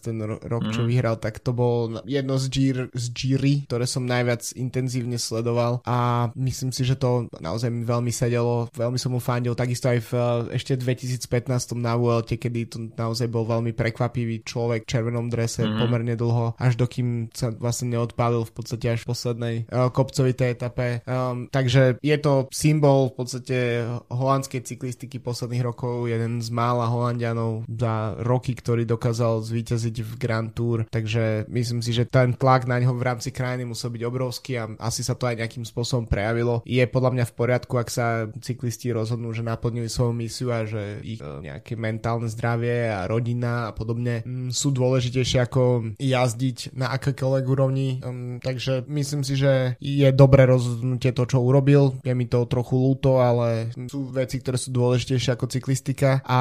ten 0.00 0.16
rok, 0.24 0.72
čo 0.72 0.82
mm-hmm. 0.82 0.90
vyhral, 0.90 1.16
tak 1.20 1.38
to 1.44 1.52
bol 1.52 2.02
jedno 2.08 2.40
z, 2.40 2.46
Gir, 2.48 2.76
z 2.90 3.04
Giry, 3.12 3.54
ktoré 3.68 3.84
som 3.84 4.08
najviac 4.08 4.56
intenzívne 4.56 5.20
sledoval 5.20 5.84
a 5.84 6.28
myslím 6.34 6.72
si, 6.72 6.82
že 6.82 6.96
to 6.96 7.28
naozaj 7.38 7.68
mi 7.68 7.84
veľmi 7.84 8.10
sedelo, 8.10 8.72
veľmi 8.72 8.96
som 8.96 9.12
mu 9.12 9.20
fandil, 9.20 9.52
takisto 9.52 9.92
aj 9.92 9.98
v 10.00 10.10
ešte 10.56 10.80
2015 10.80 11.76
na 11.76 11.94
Vuelte, 11.94 12.40
kedy 12.40 12.60
to 12.68 12.78
naozaj 12.96 13.28
bol 13.28 13.44
veľmi 13.44 13.76
prekvapivý 13.76 14.42
človek 14.42 14.84
v 14.84 14.90
červenom 14.90 15.28
drese 15.28 15.64
mm-hmm. 15.64 15.80
pomerne 15.80 16.14
dlho, 16.16 16.56
až 16.56 16.74
dokým 16.80 17.30
sa 17.32 17.52
vlastne 17.52 17.94
neodpálil 17.96 18.42
v 18.48 18.52
podstate 18.52 18.86
až 18.96 19.04
v 19.04 19.10
poslednej 19.12 19.56
uh, 19.68 19.92
kopcovitej 19.92 20.48
etape. 20.56 21.04
Um, 21.04 21.46
takže 21.52 22.00
je 22.00 22.16
to 22.18 22.48
symbol 22.50 23.12
v 23.12 23.14
podstate 23.20 23.58
holandskej 24.10 24.64
cyklistiky 24.64 25.20
posledných 25.20 25.64
rokov, 25.64 26.08
jeden 26.08 26.40
z 26.40 26.48
mála 26.50 26.88
holandianov 26.88 27.68
za 27.68 28.16
roky, 28.24 28.56
ktorý 28.56 28.88
dokázal 28.88 29.44
zvíťaziť 29.44 29.96
v 30.02 30.12
Grand 30.16 30.50
Tour, 30.50 30.88
takže 30.88 31.46
myslím 31.52 31.80
si, 31.84 31.92
že 31.92 32.08
ten 32.08 32.32
tlak 32.32 32.64
na 32.64 32.80
ňo 32.80 32.96
v 32.96 33.06
rámci 33.06 33.30
krajiny 33.30 33.68
musel 33.68 33.92
byť 33.92 34.02
obrovský 34.02 34.52
a 34.56 34.64
asi 34.80 35.04
sa 35.04 35.14
to 35.14 35.28
aj 35.28 35.38
nejakým 35.42 35.66
spôsobom 35.66 36.08
prejavilo. 36.08 36.64
Je 36.64 36.82
podľa 36.86 37.10
mňa 37.12 37.24
v 37.28 37.36
poriadku, 37.36 37.74
ak 37.76 37.88
sa 37.92 38.06
cyklisti 38.40 38.94
rozhodnú, 38.94 39.34
že 39.34 39.44
naplňujú 39.44 39.88
svoju 39.90 40.12
misiu 40.16 40.45
motiváciu 40.46 40.54
a 40.54 40.58
že 40.66 40.82
ich 41.02 41.20
uh, 41.20 41.42
nejaké 41.42 41.74
mentálne 41.74 42.30
zdravie 42.30 42.90
a 42.90 43.06
rodina 43.10 43.70
a 43.70 43.72
podobne 43.74 44.22
um, 44.22 44.48
sú 44.54 44.70
dôležitejšie 44.70 45.38
ako 45.42 45.94
jazdiť 45.98 46.76
na 46.78 46.94
akékoľvek 46.94 47.44
úrovni. 47.46 47.98
Takže 48.42 48.86
myslím 48.86 49.22
si, 49.26 49.34
že 49.34 49.74
je 49.80 50.08
dobré 50.14 50.46
rozhodnutie 50.46 51.10
to, 51.10 51.26
čo 51.26 51.42
urobil. 51.42 51.98
Je 52.06 52.14
mi 52.14 52.30
to 52.30 52.46
trochu 52.46 52.76
ľúto, 52.78 53.18
ale 53.18 53.74
sú 53.90 54.10
veci, 54.10 54.38
ktoré 54.38 54.56
sú 54.60 54.70
dôležitejšie 54.70 55.34
ako 55.34 55.46
cyklistika 55.50 56.22
a 56.26 56.40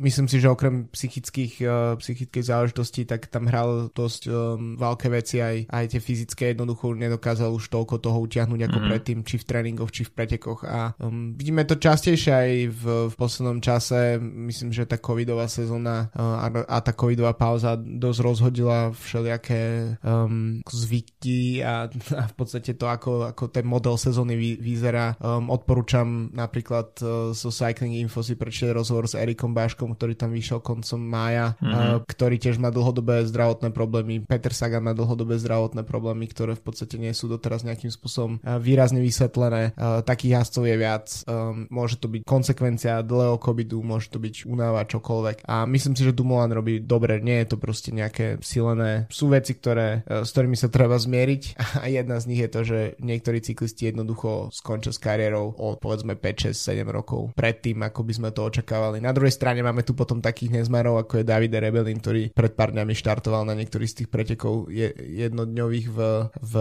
myslím 0.00 0.28
si, 0.28 0.42
že 0.42 0.52
okrem 0.52 0.90
psychických, 0.92 1.54
uh, 1.64 1.94
psychických 1.98 2.44
záležitostí, 2.44 3.08
tak 3.08 3.28
tam 3.32 3.48
hral 3.48 3.88
dosť 3.92 4.22
um, 4.28 4.76
veľké 4.76 5.08
veci 5.12 5.40
aj, 5.40 5.70
aj 5.70 5.84
tie 5.96 6.00
fyzické 6.02 6.44
jednoducho 6.52 6.92
nedokázal 6.92 7.52
už 7.54 7.70
toľko 7.70 8.02
toho 8.02 8.18
utiahnuť 8.26 8.60
ako 8.66 8.78
mm-hmm. 8.78 8.90
predtým, 8.92 9.18
či 9.22 9.36
v 9.40 9.46
tréningoch, 9.48 9.90
či 9.92 10.02
v 10.04 10.14
pretekoch 10.14 10.66
a 10.66 10.92
um, 11.00 11.34
vidíme 11.36 11.62
to 11.64 11.78
častejšie 11.78 12.32
aj 12.32 12.50
v, 12.70 12.84
v 13.10 13.14
poslednom 13.14 13.45
čase. 13.62 14.18
Myslím, 14.20 14.74
že 14.74 14.86
tá 14.86 14.98
covidová 14.98 15.46
sezóna 15.46 16.10
uh, 16.12 16.42
a, 16.42 16.46
a 16.66 16.76
tá 16.82 16.92
covidová 16.92 17.34
pauza 17.34 17.78
dosť 17.78 18.20
rozhodila 18.22 18.90
všelijaké 18.92 19.94
um, 20.02 20.60
zvyky 20.66 21.62
a, 21.62 21.86
a 21.90 22.22
v 22.26 22.34
podstate 22.34 22.74
to, 22.74 22.86
ako, 22.90 23.30
ako 23.30 23.50
ten 23.50 23.66
model 23.66 23.94
sezóny 23.94 24.34
vy, 24.34 24.50
vyzerá. 24.58 25.14
Um, 25.22 25.48
odporúčam 25.52 26.30
napríklad 26.34 26.98
uh, 27.02 27.30
so 27.32 27.50
Cycling 27.54 28.02
Info 28.02 28.20
si 28.26 28.34
prečítať 28.34 28.74
rozhovor 28.74 29.06
s 29.06 29.14
Erikom 29.14 29.54
Báškom, 29.54 29.94
ktorý 29.94 30.18
tam 30.18 30.34
vyšiel 30.34 30.60
koncom 30.60 31.00
mája, 31.00 31.54
mm-hmm. 31.62 31.72
uh, 31.72 31.96
ktorý 32.04 32.36
tiež 32.40 32.58
má 32.58 32.74
dlhodobé 32.74 33.22
zdravotné 33.28 33.70
problémy. 33.70 34.26
Peter 34.26 34.50
Sagan 34.50 34.84
má 34.84 34.92
dlhodobé 34.92 35.38
zdravotné 35.38 35.86
problémy, 35.86 36.26
ktoré 36.30 36.58
v 36.58 36.64
podstate 36.64 36.98
nie 36.98 37.14
sú 37.14 37.30
doteraz 37.30 37.62
nejakým 37.62 37.92
spôsobom 37.92 38.42
uh, 38.42 38.58
výrazne 38.58 38.98
vysvetlené. 38.98 39.76
Uh, 39.76 40.02
takých 40.02 40.42
jazdcov 40.42 40.64
je 40.66 40.76
viac. 40.76 41.06
Um, 41.28 41.68
môže 41.68 42.00
to 42.00 42.08
byť 42.08 42.22
konsekvencia 42.24 43.04
dlhého 43.04 43.35
covidu, 43.38 43.80
môže 43.80 44.10
to 44.10 44.18
byť 44.18 44.48
únava, 44.48 44.84
čokoľvek. 44.86 45.46
A 45.46 45.64
myslím 45.68 45.94
si, 45.94 46.02
že 46.04 46.16
Dumoulin 46.16 46.52
robí 46.52 46.80
dobre. 46.82 47.18
Nie 47.20 47.44
je 47.44 47.54
to 47.54 47.56
proste 47.60 47.90
nejaké 47.92 48.40
silené. 48.40 49.06
Sú 49.12 49.30
veci, 49.30 49.56
ktoré, 49.56 50.02
uh, 50.06 50.22
s 50.22 50.32
ktorými 50.32 50.58
sa 50.58 50.72
treba 50.72 50.96
zmieriť 50.96 51.42
a 51.82 51.86
jedna 51.88 52.16
z 52.20 52.28
nich 52.28 52.40
je 52.42 52.50
to, 52.50 52.60
že 52.64 52.78
niektorí 53.00 53.40
cyklisti 53.40 53.92
jednoducho 53.92 54.50
skončia 54.52 54.92
s 54.92 55.00
kariérou 55.00 55.54
o 55.56 55.76
povedzme 55.76 56.18
5, 56.18 56.52
6, 56.52 56.82
7 56.82 56.86
rokov 56.88 57.36
predtým, 57.36 57.82
ako 57.84 58.00
by 58.02 58.12
sme 58.12 58.28
to 58.32 58.42
očakávali. 58.46 58.98
Na 59.02 59.12
druhej 59.12 59.34
strane 59.34 59.60
máme 59.60 59.84
tu 59.84 59.92
potom 59.92 60.18
takých 60.18 60.62
nezmarov, 60.62 61.00
ako 61.00 61.20
je 61.20 61.28
Davide 61.28 61.58
Rebelin, 61.60 62.00
ktorý 62.00 62.32
pred 62.32 62.52
pár 62.56 62.72
dňami 62.72 62.92
štartoval 62.96 63.46
na 63.46 63.54
niektorých 63.54 63.90
z 63.90 63.96
tých 64.02 64.08
pretekov 64.10 64.72
je, 64.72 64.90
jednodňových 64.96 65.86
v, 65.92 65.98
v 66.32 66.54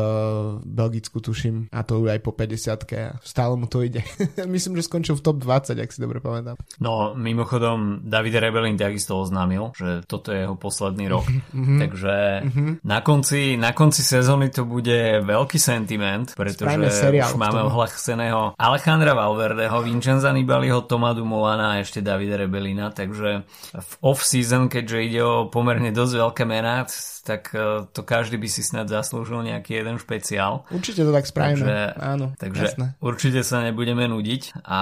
Belgicku, 0.65 1.23
tuším, 1.23 1.71
a 1.71 1.81
to 1.81 2.05
aj 2.05 2.19
po 2.21 2.35
50 2.35 2.85
a 2.95 3.17
stále 3.23 3.53
mu 3.55 3.65
to 3.65 3.81
ide. 3.81 4.03
Myslím, 4.45 4.77
že 4.77 4.87
skončil 4.87 5.15
v 5.17 5.25
top 5.25 5.37
20, 5.41 5.79
ak 5.79 5.89
si 5.89 5.99
dobre 6.03 6.19
pamätám. 6.19 6.59
No, 6.79 7.15
mimochodom, 7.15 8.03
David 8.03 8.35
Rebelin 8.35 8.75
takisto 8.75 9.15
oznámil, 9.19 9.71
že 9.75 10.03
toto 10.03 10.35
je 10.35 10.43
jeho 10.43 10.59
posledný 10.59 11.07
rok. 11.07 11.25
mm-hmm. 11.27 11.79
Takže 11.85 12.15
mm-hmm. 12.43 12.69
Na, 12.83 12.99
konci, 12.99 13.55
na 13.55 13.71
konci 13.71 14.03
sezóny 14.03 14.51
to 14.51 14.67
bude 14.67 15.23
veľký 15.23 15.55
sentiment, 15.55 16.35
pretože 16.35 16.75
už 16.75 17.39
máme 17.39 17.63
ohlaseného 17.65 18.53
Alejandra 18.59 19.15
Valverdeho, 19.15 19.81
Vincenza 19.81 20.35
Nibaliho, 20.35 20.83
Toma 20.83 21.15
Dumolana 21.15 21.79
a 21.79 21.81
ešte 21.81 22.03
Davida 22.03 22.35
Rebelina, 22.35 22.91
takže 22.91 23.47
v 23.73 23.91
off-season, 24.03 24.67
keďže 24.67 24.97
ide 24.99 25.21
o 25.23 25.47
pomerne 25.47 25.95
dosť 25.95 26.13
veľké 26.19 26.43
mená, 26.43 26.83
tak 27.25 27.49
e, 27.57 27.89
to 27.89 28.05
každý 28.05 28.37
by 28.37 28.45
si 28.45 28.61
snad 28.61 28.85
zaslúžil 28.85 29.41
nejaký 29.41 29.81
jeden 29.81 29.97
špeciál. 29.97 30.61
Určite 30.69 31.01
to 31.01 31.11
tak 31.11 31.25
spravíme, 31.25 31.57
takže, 31.57 31.77
áno. 31.97 32.25
Takže 32.37 32.65
jasné. 32.69 32.85
určite 33.01 33.41
sa 33.41 33.65
nebudeme 33.65 34.05
nudiť 34.05 34.61
a 34.61 34.81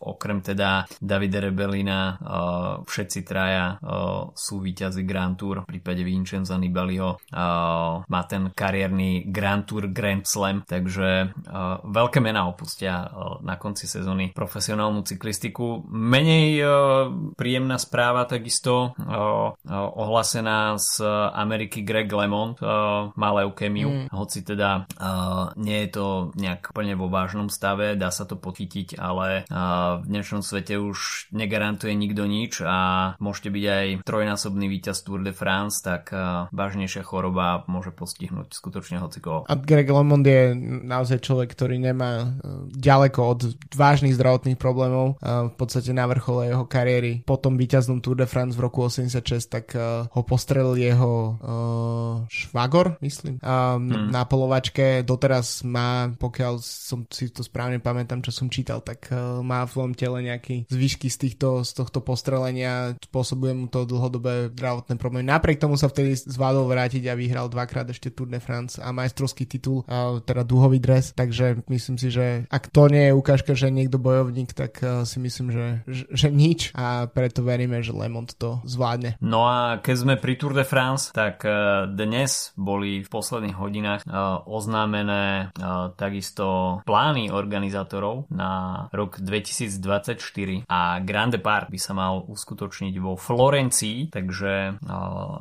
okrem 0.00 0.40
teda 0.40 0.88
Davide 1.00 1.40
Rebelina 1.50 2.14
e, 2.14 2.14
všetci 2.84 3.20
traja 3.24 3.80
sú 4.34 4.60
víťazi 4.62 5.02
Grand 5.02 5.34
Tour, 5.36 5.62
v 5.64 5.70
prípade 5.76 6.00
Vincenza 6.02 6.56
Nibaliho 6.56 7.20
má 8.08 8.22
ten 8.28 8.50
kariérny 8.54 9.28
Grand 9.28 9.64
Tour 9.66 9.90
Grand 9.90 10.24
Slam, 10.24 10.64
takže 10.64 11.32
veľké 11.84 12.18
mená 12.22 12.48
opustia 12.48 13.08
na 13.44 13.60
konci 13.60 13.84
sezóny 13.90 14.32
profesionálnu 14.32 15.04
cyklistiku. 15.04 15.84
Menej 15.88 16.62
príjemná 17.34 17.76
správa 17.76 18.24
takisto 18.24 18.96
ohlasená 19.74 20.78
z 20.78 21.04
Ameriky 21.34 21.82
Greg 21.84 22.08
LeMond 22.08 22.60
má 23.14 23.28
leukemiu, 23.42 24.08
mm. 24.08 24.14
hoci 24.14 24.42
teda 24.46 24.88
nie 25.60 25.86
je 25.86 25.90
to 25.92 26.06
nejak 26.38 26.72
plne 26.72 26.94
vo 26.96 27.10
vážnom 27.12 27.52
stave, 27.52 27.98
dá 27.98 28.08
sa 28.08 28.24
to 28.24 28.38
podchytiť, 28.38 28.96
ale 28.98 29.44
v 29.98 30.04
dnešnom 30.06 30.40
svete 30.40 30.80
už 30.80 30.87
negarantuje 31.34 31.92
nikto 31.96 32.24
nič 32.28 32.62
a 32.62 33.12
môžete 33.18 33.50
byť 33.50 33.64
aj 33.64 33.86
trojnásobný 34.06 34.70
víťaz 34.70 35.02
Tour 35.02 35.24
de 35.24 35.34
France, 35.34 35.82
tak 35.82 36.14
uh, 36.14 36.46
vážnejšia 36.54 37.02
choroba 37.02 37.66
môže 37.66 37.90
postihnúť 37.90 38.54
skutočne 38.54 39.02
hocikoho. 39.02 39.48
A 39.48 39.58
Greg 39.58 39.90
LeMond 39.90 40.22
je 40.22 40.54
naozaj 40.84 41.24
človek, 41.24 41.52
ktorý 41.52 41.82
nemá 41.82 42.24
uh, 42.24 42.68
ďaleko 42.70 43.20
od 43.24 43.40
vážnych 43.74 44.14
zdravotných 44.14 44.60
problémov. 44.60 45.18
Uh, 45.18 45.50
v 45.50 45.54
podstate 45.58 45.90
na 45.90 46.06
vrchole 46.06 46.52
jeho 46.52 46.64
kariéry 46.68 47.24
po 47.24 47.40
tom 47.40 47.58
víťaznom 47.58 47.98
Tour 48.04 48.20
de 48.20 48.28
France 48.28 48.54
v 48.54 48.64
roku 48.68 48.86
86, 48.86 49.48
tak 49.48 49.72
ho 50.12 50.22
postrelil 50.22 50.76
jeho 50.76 51.40
švagor, 52.28 53.00
myslím, 53.00 53.40
hmm. 53.40 54.12
na 54.12 54.22
polovačke. 54.28 55.02
Doteraz 55.02 55.64
má, 55.64 56.12
pokiaľ 56.12 56.60
som 56.62 57.08
si 57.08 57.32
to 57.32 57.40
správne 57.40 57.80
pamätám, 57.80 58.20
čo 58.20 58.32
som 58.32 58.52
čítal, 58.52 58.84
tak 58.84 59.08
má 59.42 59.64
v 59.64 59.72
svojom 59.72 59.94
tele 59.96 60.18
nejaký 60.28 60.67
zvyšky 60.68 61.08
z, 61.08 61.16
týchto, 61.16 61.48
z 61.64 61.70
tohto 61.72 62.00
postrelenia, 62.04 62.96
spôsobuje 63.00 63.52
mu 63.56 63.66
to 63.66 63.88
dlhodobé 63.88 64.52
zdravotné 64.52 64.94
problémy. 65.00 65.26
Napriek 65.26 65.60
tomu 65.60 65.80
sa 65.80 65.88
vtedy 65.88 66.14
zvládol 66.16 66.68
vrátiť 66.68 67.08
a 67.08 67.18
vyhral 67.18 67.48
dvakrát 67.48 67.88
ešte 67.88 68.12
Tour 68.12 68.28
de 68.28 68.40
France 68.40 68.78
a 68.78 68.92
majstrovský 68.92 69.48
titul, 69.48 69.82
uh, 69.88 70.20
teda 70.22 70.44
duhový 70.44 70.78
dres, 70.78 71.16
takže 71.16 71.64
myslím 71.68 71.96
si, 71.96 72.08
že 72.12 72.44
ak 72.52 72.68
to 72.68 72.92
nie 72.92 73.10
je 73.10 73.16
ukážka, 73.16 73.52
že 73.56 73.72
niekto 73.72 73.96
bojovník, 74.00 74.52
tak 74.52 74.80
uh, 74.84 75.02
si 75.08 75.18
myslím, 75.18 75.48
že, 75.50 75.66
že, 75.88 76.28
nič 76.28 76.76
a 76.76 77.08
preto 77.08 77.40
veríme, 77.40 77.80
že 77.80 77.96
Lemont 77.96 78.28
to 78.36 78.60
zvládne. 78.68 79.16
No 79.24 79.48
a 79.48 79.80
keď 79.80 79.96
sme 79.96 80.14
pri 80.20 80.36
Tour 80.36 80.52
de 80.52 80.62
France, 80.62 81.10
tak 81.10 81.42
e, 81.42 81.50
dnes 81.90 82.52
boli 82.54 83.02
v 83.02 83.08
posledných 83.08 83.56
hodinách 83.56 84.02
e, 84.04 84.08
oznámené 84.46 85.50
e, 85.50 85.64
takisto 85.96 86.78
plány 86.84 87.32
organizátorov 87.32 88.28
na 88.30 88.86
rok 88.92 89.18
2024 89.18 90.57
a 90.66 90.98
Grand 91.04 91.30
Depart 91.30 91.70
by 91.70 91.78
sa 91.78 91.92
mal 91.94 92.24
uskutočniť 92.26 92.94
vo 92.98 93.14
Florencii, 93.14 94.10
takže 94.10 94.80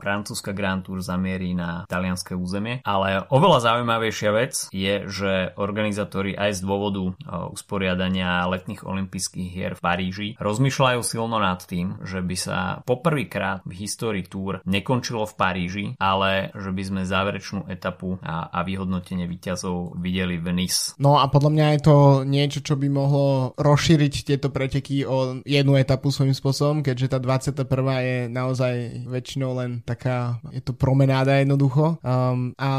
francúzska 0.03 0.53
Grand 0.53 0.83
Tour 0.83 1.01
zamierí 1.01 1.55
na 1.57 1.87
talianské 1.89 2.35
územie. 2.37 2.83
Ale 2.85 3.25
oveľa 3.31 3.73
zaujímavejšia 3.73 4.31
vec 4.35 4.53
je, 4.69 5.07
že 5.09 5.55
organizátori 5.57 6.35
aj 6.35 6.59
z 6.59 6.59
dôvodu 6.67 7.15
usporiadania 7.53 8.45
letných 8.51 8.83
olympijských 8.83 9.49
hier 9.49 9.73
v 9.73 9.83
Paríži 9.83 10.27
rozmýšľajú 10.37 10.99
silno 11.01 11.39
nad 11.39 11.63
tým, 11.63 12.03
že 12.03 12.19
by 12.19 12.35
sa 12.35 12.57
poprvýkrát 12.83 13.63
v 13.63 13.73
histórii 13.79 14.27
Tour 14.27 14.59
nekončilo 14.67 15.23
v 15.23 15.37
Paríži, 15.39 15.85
ale 15.97 16.51
že 16.51 16.75
by 16.75 16.83
sme 16.83 17.01
záverečnú 17.07 17.71
etapu 17.71 18.19
a, 18.19 18.51
a 18.51 18.59
vyhodnotenie 18.67 19.25
výťazov 19.25 19.95
videli 19.95 20.35
v 20.35 20.51
Nice. 20.51 20.97
No 20.99 21.21
a 21.21 21.31
podľa 21.31 21.51
mňa 21.55 21.65
je 21.77 21.81
to 21.81 21.95
niečo, 22.27 22.59
čo 22.59 22.75
by 22.75 22.87
mohlo 22.91 23.55
rozšíriť 23.55 24.13
tieto 24.27 24.51
preteky 24.51 25.06
o 25.07 25.39
jednu 25.47 25.79
etapu 25.79 26.11
svojím 26.11 26.35
spôsobom, 26.35 26.83
keďže 26.83 27.15
tá 27.15 27.19
21. 27.23 27.63
je 28.03 28.17
naozaj 28.27 28.73
väčšinou 29.07 29.57
len 29.57 29.81
taká, 29.81 30.37
je 30.51 30.61
to 30.61 30.75
promenáda 30.75 31.39
jednoducho. 31.39 31.97
Um, 32.03 32.53
a 32.59 32.69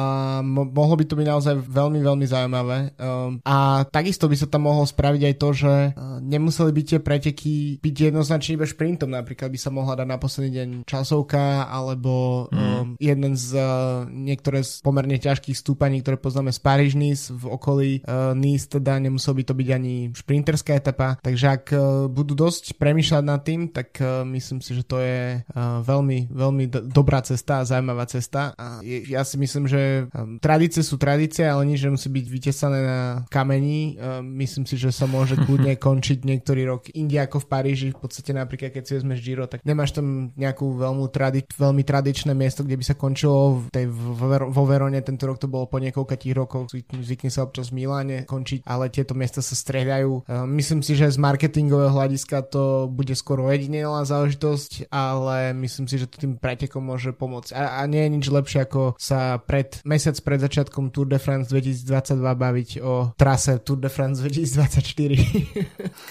mo- 0.45 0.69
mohlo 0.69 0.95
by 1.01 1.05
to 1.09 1.19
byť 1.19 1.27
naozaj 1.27 1.55
veľmi, 1.65 2.01
veľmi 2.05 2.27
zaujímavé. 2.29 2.79
Um, 3.01 3.41
a 3.43 3.89
takisto 3.89 4.29
by 4.29 4.37
sa 4.37 4.47
tam 4.47 4.69
mohlo 4.69 4.85
spraviť 4.85 5.23
aj 5.25 5.35
to, 5.41 5.49
že 5.57 5.75
uh, 5.97 6.21
nemuseli 6.21 6.71
by 6.71 6.83
tie 6.85 6.99
preteky 7.01 7.81
byť 7.81 7.95
jednoznačne 8.13 8.61
iba 8.61 8.69
šprintom. 8.69 9.11
Napríklad 9.11 9.49
by 9.49 9.59
sa 9.59 9.73
mohla 9.73 9.99
dať 9.99 10.09
na 10.09 10.19
posledný 10.21 10.51
deň 10.55 10.69
časovka 10.85 11.67
alebo 11.67 12.47
mm. 12.53 12.59
um, 12.59 12.89
jeden 13.01 13.33
z 13.35 13.57
uh, 13.57 14.05
niektoré 14.07 14.61
z 14.61 14.85
pomerne 14.85 15.17
ťažkých 15.17 15.57
stúpaní, 15.57 16.05
ktoré 16.05 16.21
poznáme 16.21 16.53
z 16.53 16.61
Paríž 16.61 16.95
v 17.29 17.45
okolí 17.49 17.91
uh, 18.05 18.35
Nice, 18.35 18.67
teda 18.69 18.99
nemusel 18.99 19.33
by 19.39 19.43
to 19.47 19.55
byť 19.55 19.69
ani 19.73 19.95
šprinterská 20.13 20.75
etapa, 20.75 21.17
takže 21.23 21.47
ak 21.47 21.65
uh, 21.73 22.11
budú 22.19 22.35
dosť 22.35 22.75
premýšľať 22.75 23.23
nad 23.23 23.41
tým, 23.47 23.71
tak 23.71 23.95
uh, 24.03 24.27
myslím 24.27 24.59
si, 24.59 24.75
že 24.75 24.83
to 24.83 24.99
je 24.99 25.39
uh, 25.39 25.79
veľmi, 25.87 26.27
veľmi 26.35 26.65
do- 26.67 26.83
dobrá 26.83 27.23
cesta 27.23 27.63
a 27.63 27.69
zaujímavá 27.69 28.11
cesta. 28.11 28.59
A 28.59 28.83
ja 28.83 29.23
si 29.23 29.39
myslím, 29.39 29.71
že 29.71 30.11
um, 30.11 30.43
tradície 30.43 30.83
sú 30.83 30.99
tradície, 30.99 31.47
ale 31.47 31.63
nič 31.63 31.87
nemusí 31.87 32.11
byť 32.11 32.27
vytesané 32.27 32.79
na 32.83 33.01
kameni. 33.31 34.01
Myslím 34.25 34.67
si, 34.67 34.75
že 34.75 34.91
sa 34.91 35.07
môže 35.07 35.39
kľudne 35.47 35.79
končiť 35.79 36.27
niektorý 36.27 36.67
rok 36.67 36.91
inde 36.91 37.21
ako 37.23 37.45
v 37.45 37.47
Paríži. 37.47 37.89
V 37.95 38.09
podstate 38.09 38.35
napríklad, 38.35 38.75
keď 38.75 38.83
si 38.83 38.93
vezmeš 38.99 39.21
Giro, 39.23 39.47
tak 39.47 39.63
nemáš 39.63 39.95
tam 39.95 40.35
nejakú 40.35 40.75
veľmi, 40.75 41.07
tradi- 41.13 41.47
veľmi 41.47 41.83
tradičné 41.87 42.33
miesto, 42.35 42.67
kde 42.67 42.81
by 42.81 42.85
sa 42.85 42.99
končilo 42.99 43.63
v 43.63 43.71
tej, 43.71 43.87
vo 43.89 44.65
Verone, 44.67 44.99
tento 45.05 45.29
rok 45.29 45.39
to 45.39 45.47
bolo 45.47 45.69
po 45.69 45.79
niekoľkých 45.79 46.35
rokov, 46.35 46.73
zvykne 46.75 47.31
sa 47.31 47.45
občas 47.45 47.71
v 47.71 47.85
Miláne 47.85 48.25
končiť, 48.25 48.65
ale 48.65 48.89
tieto 48.89 49.13
miesta 49.15 49.45
sa 49.45 49.55
striedajú. 49.55 50.27
Myslím 50.49 50.81
si, 50.81 50.97
že 50.97 51.13
z 51.13 51.19
marketingového 51.21 51.93
hľadiska 51.93 52.08
to 52.49 52.89
bude 52.89 53.13
skoro 53.19 53.51
jedinelá 53.53 54.05
záležitosť, 54.09 54.89
ale 54.89 55.53
myslím 55.59 55.87
si, 55.91 55.99
že 56.01 56.09
to 56.09 56.17
tým 56.23 56.39
pretekom 56.39 56.81
môže 56.81 57.13
pomôcť. 57.13 57.53
A, 57.53 57.83
a 57.83 57.87
nie 57.91 58.07
je 58.07 58.15
nič 58.15 58.27
lepšie, 58.31 58.65
ako 58.65 58.95
sa 58.97 59.37
pred 59.43 59.83
mesiac 59.85 60.17
pred 60.23 60.39
začiatkom 60.41 60.95
Tour 60.95 61.11
de 61.11 61.19
France 61.19 61.51
2022 61.51 61.89
baviť 62.23 62.71
o 62.81 63.13
trase 63.19 63.59
Tour 63.61 63.83
de 63.83 63.91
France 63.91 64.23
2024. 64.23 66.09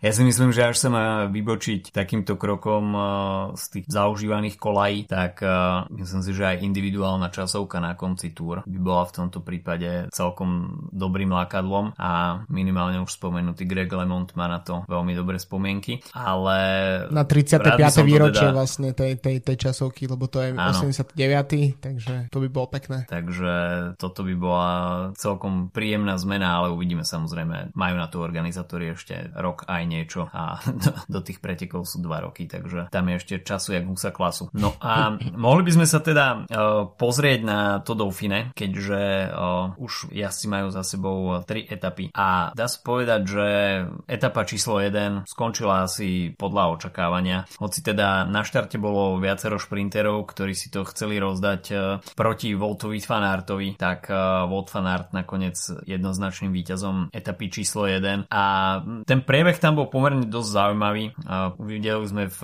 ja 0.06 0.10
si 0.10 0.22
myslím, 0.24 0.50
že 0.50 0.64
až 0.64 0.76
sa 0.80 0.88
má 0.88 1.06
vybočiť 1.28 1.92
takýmto 1.92 2.40
krokom 2.40 2.84
uh, 2.94 3.06
z 3.58 3.64
tých 3.78 3.86
zaužívaných 3.90 4.56
kolají, 4.56 5.06
tak 5.06 5.44
uh, 5.44 5.84
myslím 5.92 6.22
si, 6.24 6.30
že 6.32 6.44
aj 6.56 6.64
individuálna 6.64 7.28
časovka 7.28 7.82
na 7.82 7.92
konci 7.98 8.32
túr 8.32 8.64
by 8.64 8.78
bola 8.80 9.04
v 9.04 9.14
tomto 9.14 9.44
prípade 9.44 10.08
celkom 10.10 10.88
dobrým 10.88 11.28
lákadlom 11.30 11.92
a 11.98 12.44
minimálne 12.48 13.02
už 13.04 13.12
spomenutý 13.18 13.68
Greg 13.68 13.92
LeMond 13.92 14.23
má 14.32 14.48
na 14.48 14.64
to 14.64 14.88
veľmi 14.88 15.12
dobré 15.12 15.36
spomienky, 15.36 16.00
ale... 16.16 16.56
Na 17.12 17.28
35. 17.28 18.00
výročie 18.00 18.48
teda... 18.48 18.56
vlastne 18.56 18.96
tej, 18.96 19.20
tej, 19.20 19.44
tej 19.44 19.56
časovky, 19.68 20.08
lebo 20.08 20.24
to 20.32 20.40
je 20.40 20.56
Áno. 20.56 20.72
89. 20.72 21.84
takže 21.84 22.32
to 22.32 22.38
by 22.40 22.48
bolo 22.48 22.72
pekné. 22.72 23.04
Takže 23.04 23.52
toto 24.00 24.24
by 24.24 24.34
bola 24.34 24.72
celkom 25.18 25.68
príjemná 25.68 26.16
zmena, 26.16 26.62
ale 26.62 26.72
uvidíme 26.72 27.04
samozrejme. 27.04 27.76
Majú 27.76 27.94
na 27.98 28.06
to 28.08 28.24
organizátori 28.24 28.94
ešte 28.94 29.34
rok 29.36 29.68
aj 29.68 29.82
niečo 29.84 30.30
a 30.32 30.62
do, 30.64 30.90
do 31.18 31.20
tých 31.20 31.42
pretekov 31.42 31.84
sú 31.84 32.00
dva 32.00 32.24
roky, 32.24 32.46
takže 32.48 32.88
tam 32.88 33.04
je 33.10 33.14
ešte 33.18 33.34
času 33.42 33.76
jak 33.76 33.84
husa 33.84 34.14
klasu. 34.14 34.48
No 34.54 34.72
a 34.78 35.18
mohli 35.34 35.66
by 35.66 35.72
sme 35.74 35.86
sa 35.88 35.98
teda 36.00 36.46
uh, 36.46 36.88
pozrieť 36.94 37.40
na 37.42 37.58
to 37.82 37.98
Dauphine, 37.98 38.54
keďže 38.54 39.32
uh, 39.34 39.74
už 39.76 40.14
jazdci 40.14 40.46
majú 40.46 40.68
za 40.70 40.86
sebou 40.86 41.42
tri 41.42 41.66
etapy 41.66 42.14
a 42.14 42.54
dá 42.54 42.66
sa 42.70 42.78
povedať, 42.84 43.20
že 43.26 43.46
etapa 44.14 44.46
číslo 44.46 44.78
1 44.78 45.26
skončila 45.26 45.90
asi 45.90 46.30
podľa 46.38 46.78
očakávania. 46.78 47.50
Hoci 47.58 47.82
teda 47.82 48.22
na 48.30 48.46
štarte 48.46 48.78
bolo 48.78 49.18
viacero 49.18 49.58
šprinterov, 49.58 50.30
ktorí 50.30 50.54
si 50.54 50.70
to 50.70 50.86
chceli 50.86 51.18
rozdať 51.18 51.62
uh, 51.74 51.98
proti 52.14 52.54
Voltovi 52.54 53.02
Fanartovi, 53.02 53.74
tak 53.74 54.06
Volt 54.46 54.70
Fanart 54.70 55.10
nakoniec 55.10 55.58
jednoznačným 55.88 56.54
víťazom 56.54 57.10
etapy 57.10 57.50
číslo 57.50 57.90
1 57.90 58.30
a 58.30 58.44
ten 59.02 59.20
priebeh 59.26 59.58
tam 59.58 59.82
bol 59.82 59.90
pomerne 59.90 60.30
dosť 60.30 60.50
zaujímavý. 60.54 61.04
Uh, 61.26 61.50
videli 61.58 62.06
sme 62.06 62.30
v 62.30 62.40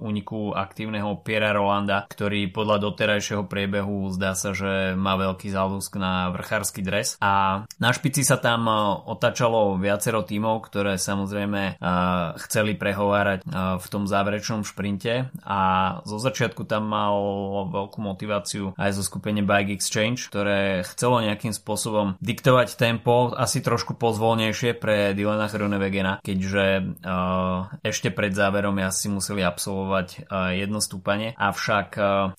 úniku 0.00 0.56
aktívneho 0.56 1.20
Piera 1.20 1.52
Rolanda, 1.52 2.08
ktorý 2.08 2.48
podľa 2.48 2.88
doterajšieho 2.88 3.44
priebehu 3.44 4.08
zdá 4.14 4.32
sa, 4.32 4.56
že 4.56 4.96
má 4.96 5.20
veľký 5.20 5.52
záľusk 5.52 5.92
na 6.00 6.32
vrchársky 6.32 6.80
dres 6.80 7.20
a 7.20 7.64
na 7.76 7.90
špici 7.90 8.24
sa 8.24 8.40
tam 8.40 8.70
otačalo 9.04 9.76
viacero 9.76 10.22
tímov, 10.22 10.70
ktoré 10.70 10.96
samozrejme 11.10 11.82
uh, 11.82 12.38
chceli 12.46 12.78
prehovárať 12.78 13.42
uh, 13.42 13.82
v 13.82 13.86
tom 13.90 14.06
záverečnom 14.06 14.62
šprinte 14.62 15.26
a 15.42 15.60
zo 16.06 16.22
začiatku 16.22 16.62
tam 16.70 16.86
mal 16.86 17.18
veľkú 17.66 17.98
motiváciu 17.98 18.78
aj 18.78 18.94
zo 18.94 19.02
skupenie 19.02 19.42
Bike 19.42 19.74
Exchange, 19.74 20.30
ktoré 20.30 20.86
chcelo 20.86 21.18
nejakým 21.18 21.50
spôsobom 21.50 22.14
diktovať 22.22 22.78
tempo 22.78 23.34
asi 23.34 23.58
trošku 23.58 23.98
pozvolnejšie 23.98 24.78
pre 24.78 25.10
Dylana 25.18 25.50
Hrunewegena, 25.50 26.22
keďže 26.22 26.94
uh, 27.02 27.66
ešte 27.82 28.14
pred 28.14 28.30
záverom 28.30 28.78
asi 28.80 29.10
museli 29.10 29.42
absolvovať 29.42 30.30
jedno 30.56 30.78
stúpanie, 30.78 31.34
avšak 31.36 31.88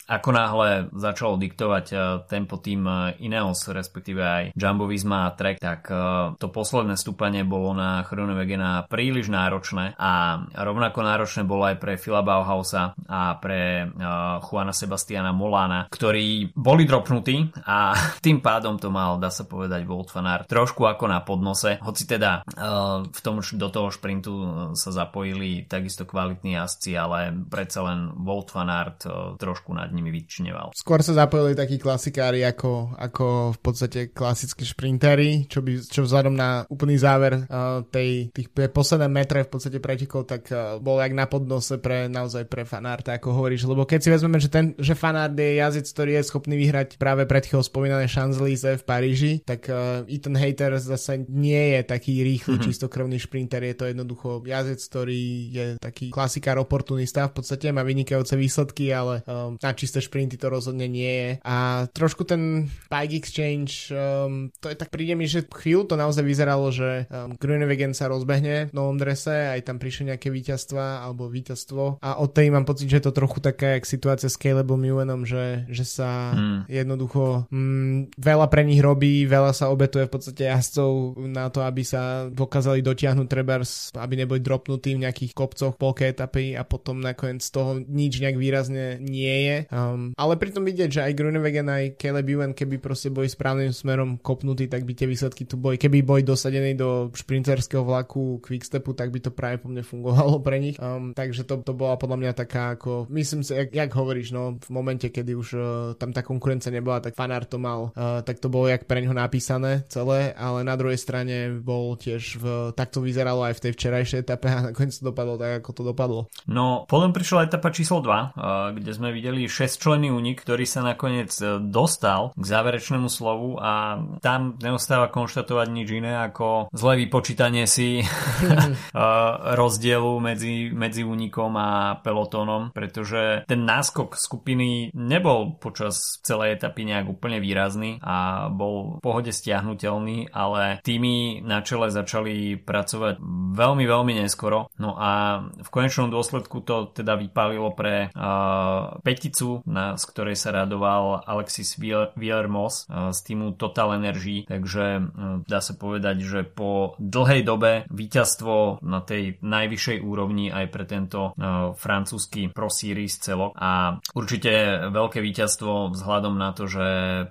ako 0.07 0.29
náhle 0.31 0.69
začalo 0.95 1.35
diktovať 1.37 1.85
tempo 2.25 2.57
tým 2.57 2.87
Ineos, 3.19 3.67
respektíve 3.67 4.21
aj 4.21 4.43
Jumbo 4.55 4.87
Visma 4.87 5.27
a 5.27 5.35
Trek, 5.35 5.57
tak 5.59 5.89
to 6.37 6.47
posledné 6.49 6.95
stúpanie 6.97 7.41
bolo 7.43 7.73
na 7.73 8.05
Chronewegena 8.05 8.60
príliš 8.87 9.27
náročné 9.27 9.95
a 9.97 10.43
rovnako 10.51 10.99
náročné 11.01 11.41
bolo 11.43 11.67
aj 11.67 11.77
pre 11.81 11.97
Phila 11.99 12.21
Bauhausa 12.25 12.93
a 13.07 13.35
pre 13.37 13.85
uh, 13.85 14.39
Juana 14.43 14.71
Sebastiana 14.71 15.35
Molana, 15.35 15.87
ktorí 15.91 16.53
boli 16.55 16.87
dropnutí 16.87 17.65
a 17.67 17.93
tým 18.25 18.39
pádom 18.39 18.77
to 18.77 18.93
mal, 18.93 19.17
dá 19.17 19.29
sa 19.33 19.45
povedať, 19.45 19.83
Volt 19.85 20.13
Fanart 20.13 20.47
trošku 20.47 20.85
ako 20.87 21.05
na 21.09 21.19
podnose, 21.23 21.81
hoci 21.81 22.03
teda 22.07 22.45
uh, 22.45 23.05
v 23.05 23.19
tom 23.19 23.41
do 23.41 23.67
toho 23.73 23.89
šprintu 23.89 24.33
sa 24.77 24.93
zapojili 24.93 25.65
takisto 25.65 26.05
kvalitní 26.05 26.55
jazdci, 26.55 26.93
ale 26.95 27.33
predsa 27.49 27.83
len 27.85 28.13
Volt 28.21 28.53
Fanart 28.53 29.07
uh, 29.07 29.35
trošku 29.35 29.73
nad 29.73 29.89
nimi 29.89 30.13
vyčineval. 30.13 30.75
Skôr 30.77 31.01
sa 31.01 31.17
zapojili 31.17 31.57
takí 31.57 31.81
klasikári 31.81 32.45
ako, 32.45 32.95
ako 32.95 33.55
v 33.55 33.59
podstate 33.59 33.99
klasickí 34.13 34.63
šprintery, 34.67 35.49
čo, 35.49 35.65
by, 35.65 35.81
čo 35.81 36.05
vzhľadom 36.05 36.35
na 36.35 36.63
úplný 36.67 36.95
záver 36.95 37.45
uh, 37.47 37.83
tej, 37.89 38.31
tých 38.41 38.49
posledné 38.51 39.07
metre 39.07 39.45
v 39.45 39.51
podstate 39.53 39.77
pretekov, 39.77 40.25
tak 40.25 40.49
uh, 40.49 40.81
bol 40.81 40.97
jak 40.97 41.13
na 41.13 41.29
podnose 41.29 41.77
pre 41.77 42.09
naozaj 42.09 42.49
pre 42.49 42.65
fanárta, 42.65 43.15
ako 43.15 43.37
hovoríš, 43.37 43.69
lebo 43.69 43.85
keď 43.85 43.99
si 44.01 44.09
vezmeme, 44.09 44.41
že, 44.41 44.49
ten, 44.49 44.73
že 44.81 44.97
fanart 44.97 45.37
je 45.37 45.61
jazdec, 45.61 45.87
ktorý 45.93 46.11
je 46.17 46.27
schopný 46.27 46.55
vyhrať 46.57 46.97
práve 46.97 47.23
pred 47.29 47.45
chvíľou 47.45 47.65
spomínané 47.65 48.09
champs 48.09 48.41
v 48.41 48.83
Paríži, 48.83 49.33
tak 49.45 49.69
uh, 49.69 50.03
Ethan 50.09 50.35
Hater 50.35 50.75
zase 50.81 51.23
nie 51.29 51.77
je 51.77 51.81
taký 51.85 52.25
rýchly, 52.25 52.57
mm-hmm. 52.57 52.67
čistokrvný 52.67 53.17
šprinter, 53.21 53.61
je 53.61 53.75
to 53.77 53.85
jednoducho 53.87 54.41
jazdec, 54.43 54.81
ktorý 54.81 55.21
je 55.53 55.65
taký 55.77 56.09
klasikár 56.09 56.57
oportunista, 56.57 57.29
v 57.29 57.41
podstate 57.41 57.69
má 57.69 57.85
vynikajúce 57.85 58.33
výsledky, 58.33 58.89
ale 58.91 59.21
um, 59.29 59.55
na 59.61 59.71
čisté 59.77 60.01
šprinty 60.01 60.35
to 60.35 60.49
rozhodne 60.49 60.87
nie 60.89 61.11
je. 61.11 61.31
A 61.45 61.85
trošku 61.91 62.25
ten 62.25 62.67
Bike 62.89 63.21
Exchange, 63.21 63.93
um, 63.93 64.49
to 64.59 64.71
je 64.71 64.75
tak 64.81 64.89
príde 64.89 65.13
mi, 65.13 65.29
že 65.29 65.45
chvíľu 65.45 65.93
to 65.93 65.95
naozaj 65.99 66.25
vyzeralo, 66.25 66.73
že 66.73 67.05
um, 67.07 67.37
Grunewegen 67.37 67.93
sa 67.93 68.09
rozbehne 68.31 68.71
v 68.71 68.75
novom 68.75 68.95
drese, 68.95 69.51
aj 69.51 69.67
tam 69.67 69.75
prišli 69.75 70.15
nejaké 70.15 70.31
víťazstva 70.31 71.03
alebo 71.03 71.27
víťazstvo 71.27 71.99
a 71.99 72.09
od 72.23 72.31
tej 72.31 72.47
mám 72.47 72.63
pocit, 72.63 72.87
že 72.87 73.03
je 73.03 73.05
to 73.11 73.17
trochu 73.19 73.43
taká 73.43 73.75
jak 73.75 73.83
situácia 73.83 74.31
s 74.31 74.39
Calebom 74.39 74.79
Ewanom, 74.79 75.27
že, 75.27 75.67
že 75.67 75.83
sa 75.83 76.31
hmm. 76.31 76.71
jednoducho 76.71 77.51
mm, 77.51 78.15
veľa 78.15 78.47
pre 78.47 78.63
nich 78.63 78.79
robí, 78.79 79.27
veľa 79.27 79.51
sa 79.51 79.67
obetuje 79.67 80.07
v 80.07 80.13
podstate 80.15 80.47
jazdcov 80.47 81.19
na 81.27 81.51
to, 81.51 81.59
aby 81.67 81.83
sa 81.83 82.31
dokázali 82.31 82.79
dotiahnuť 82.79 83.27
trebárs, 83.27 83.91
aby 83.99 84.23
neboli 84.23 84.39
dropnutí 84.39 84.95
v 84.95 85.03
nejakých 85.03 85.35
kopcoch 85.35 85.75
polke 85.75 86.07
etapy 86.07 86.55
a 86.55 86.63
potom 86.63 87.03
nakoniec 87.03 87.43
z 87.43 87.51
toho 87.51 87.83
nič 87.83 88.23
nejak 88.23 88.39
výrazne 88.39 88.95
nie 89.03 89.35
je. 89.43 89.57
Um, 89.75 90.15
ale 90.15 90.39
pritom 90.39 90.63
vidieť, 90.63 90.89
že 90.89 91.03
aj 91.03 91.17
Grunewegen 91.19 91.67
aj 91.67 91.99
Caleb 91.99 92.31
Ewan, 92.31 92.55
keby 92.55 92.79
proste 92.79 93.11
boli 93.11 93.27
správnym 93.27 93.75
smerom 93.75 94.15
kopnutí, 94.23 94.71
tak 94.71 94.87
by 94.87 94.95
tie 94.95 95.09
výsledky 95.09 95.43
tu 95.43 95.59
boli. 95.59 95.75
Keby 95.75 95.99
boli 96.05 96.21
dosadení 96.23 96.77
do 96.79 97.11
šprinterského 97.11 97.81
vlaku 97.81 98.20
Quickstepu, 98.41 98.93
tak 98.93 99.09
by 99.09 99.19
to 99.19 99.31
práve 99.31 99.61
po 99.61 99.67
mne 99.71 99.83
fungovalo 99.85 100.39
pre 100.45 100.57
nich. 100.59 100.77
Um, 100.77 101.13
takže 101.15 101.43
to, 101.47 101.61
to 101.61 101.73
bola 101.75 101.95
podľa 101.95 102.17
mňa 102.17 102.31
taká 102.33 102.75
ako, 102.77 103.09
myslím 103.11 103.41
si, 103.41 103.53
jak, 103.53 103.69
jak 103.71 103.91
hovoríš, 103.91 104.33
no 104.33 104.57
v 104.57 104.69
momente, 104.71 105.07
kedy 105.09 105.31
už 105.35 105.47
uh, 105.53 105.63
tam 105.97 106.11
tá 106.15 106.21
konkurencia 106.25 106.71
nebola, 106.71 107.03
tak 107.03 107.17
fanár 107.17 107.45
to 107.47 107.57
mal, 107.57 107.91
uh, 107.95 108.21
tak 108.21 108.39
to 108.39 108.47
bolo 108.47 108.69
jak 108.69 108.85
pre 108.85 109.01
neho 109.01 109.15
napísané 109.15 109.83
celé, 109.89 110.31
ale 110.37 110.63
na 110.63 110.75
druhej 110.77 110.99
strane 110.99 111.51
bol 111.59 111.97
tiež 111.97 112.37
v, 112.39 112.45
tak 112.77 112.93
to 112.93 113.03
vyzeralo 113.03 113.43
aj 113.45 113.57
v 113.57 113.63
tej 113.67 113.71
včerajšej 113.75 114.19
etape 114.23 114.47
a 114.47 114.71
nakoniec 114.71 114.93
to 114.95 115.03
dopadlo 115.09 115.35
tak, 115.35 115.63
ako 115.63 115.69
to 115.73 115.83
dopadlo. 115.83 116.21
No, 116.45 116.85
potom 116.85 117.11
prišla 117.11 117.49
etapa 117.49 117.73
číslo 117.73 117.99
2, 118.03 118.07
uh, 118.07 118.29
kde 118.75 118.91
sme 118.91 119.09
videli 119.15 119.49
6 119.49 119.81
členný 119.81 120.13
únik, 120.13 120.43
ktorý 120.43 120.63
sa 120.67 120.85
nakoniec 120.85 121.31
uh, 121.41 121.57
dostal 121.59 122.35
k 122.37 122.43
záverečnému 122.43 123.07
slovu 123.07 123.57
a 123.57 124.01
tam 124.19 124.55
neostáva 124.61 125.09
konštatovať 125.09 125.67
nič 125.71 125.89
iné 125.91 126.13
ako 126.17 126.71
zlé 126.71 127.05
vypočítanie 127.05 127.65
si 127.65 128.03
rozdielu 129.61 130.11
medzi, 130.19 130.69
medzi 130.73 131.01
únikom 131.05 131.53
a 131.57 131.99
pelotónom, 132.01 132.73
pretože 132.73 133.45
ten 133.45 133.61
náskok 133.63 134.17
skupiny 134.17 134.91
nebol 134.95 135.57
počas 135.57 136.19
celej 136.25 136.61
etapy 136.61 136.87
nejak 136.87 137.07
úplne 137.07 137.37
výrazný 137.41 137.97
a 138.01 138.47
bol 138.49 138.97
v 138.97 139.03
pohode 139.03 139.31
stiahnutelný, 139.31 140.31
ale 140.33 140.79
týmy 140.83 141.45
na 141.45 141.61
čele 141.61 141.89
začali 141.89 142.59
pracovať 142.59 143.21
veľmi, 143.55 143.85
veľmi 143.85 144.13
neskoro. 144.23 144.69
No 144.77 144.95
a 144.97 145.43
v 145.45 145.69
konečnom 145.69 146.09
dôsledku 146.09 146.63
to 146.63 146.91
teda 146.91 147.17
vypálilo 147.17 147.73
pre 147.73 148.09
uh, 148.11 148.97
peticu, 149.01 149.61
na, 149.67 149.95
z 149.95 150.03
ktorej 150.09 150.37
sa 150.37 150.53
radoval 150.53 151.23
Alexis 151.25 151.77
Villermoz 152.15 152.87
uh, 152.87 153.11
z 153.11 153.19
týmu 153.25 153.55
Total 153.55 153.95
Energy, 153.97 154.47
takže 154.47 154.85
uh, 155.01 155.43
dá 155.45 155.59
sa 155.59 155.73
povedať, 155.75 156.23
že 156.23 156.39
po 156.47 156.95
dlhej 156.97 157.41
dobe 157.45 157.71
víťazstvo 158.01 158.81
na 158.81 159.05
tej 159.05 159.37
najvyššej 159.45 159.97
úrovni 160.01 160.49
aj 160.49 160.65
pre 160.73 160.89
tento 160.89 161.31
uh, 161.31 161.77
francúzsky 161.77 162.49
Pro 162.49 162.73
Series 162.73 163.21
celok. 163.21 163.53
A 163.61 164.01
určite 164.17 164.89
veľké 164.89 165.21
víťazstvo 165.21 165.93
vzhľadom 165.93 166.33
na 166.33 166.49
to, 166.57 166.65
že 166.65 166.85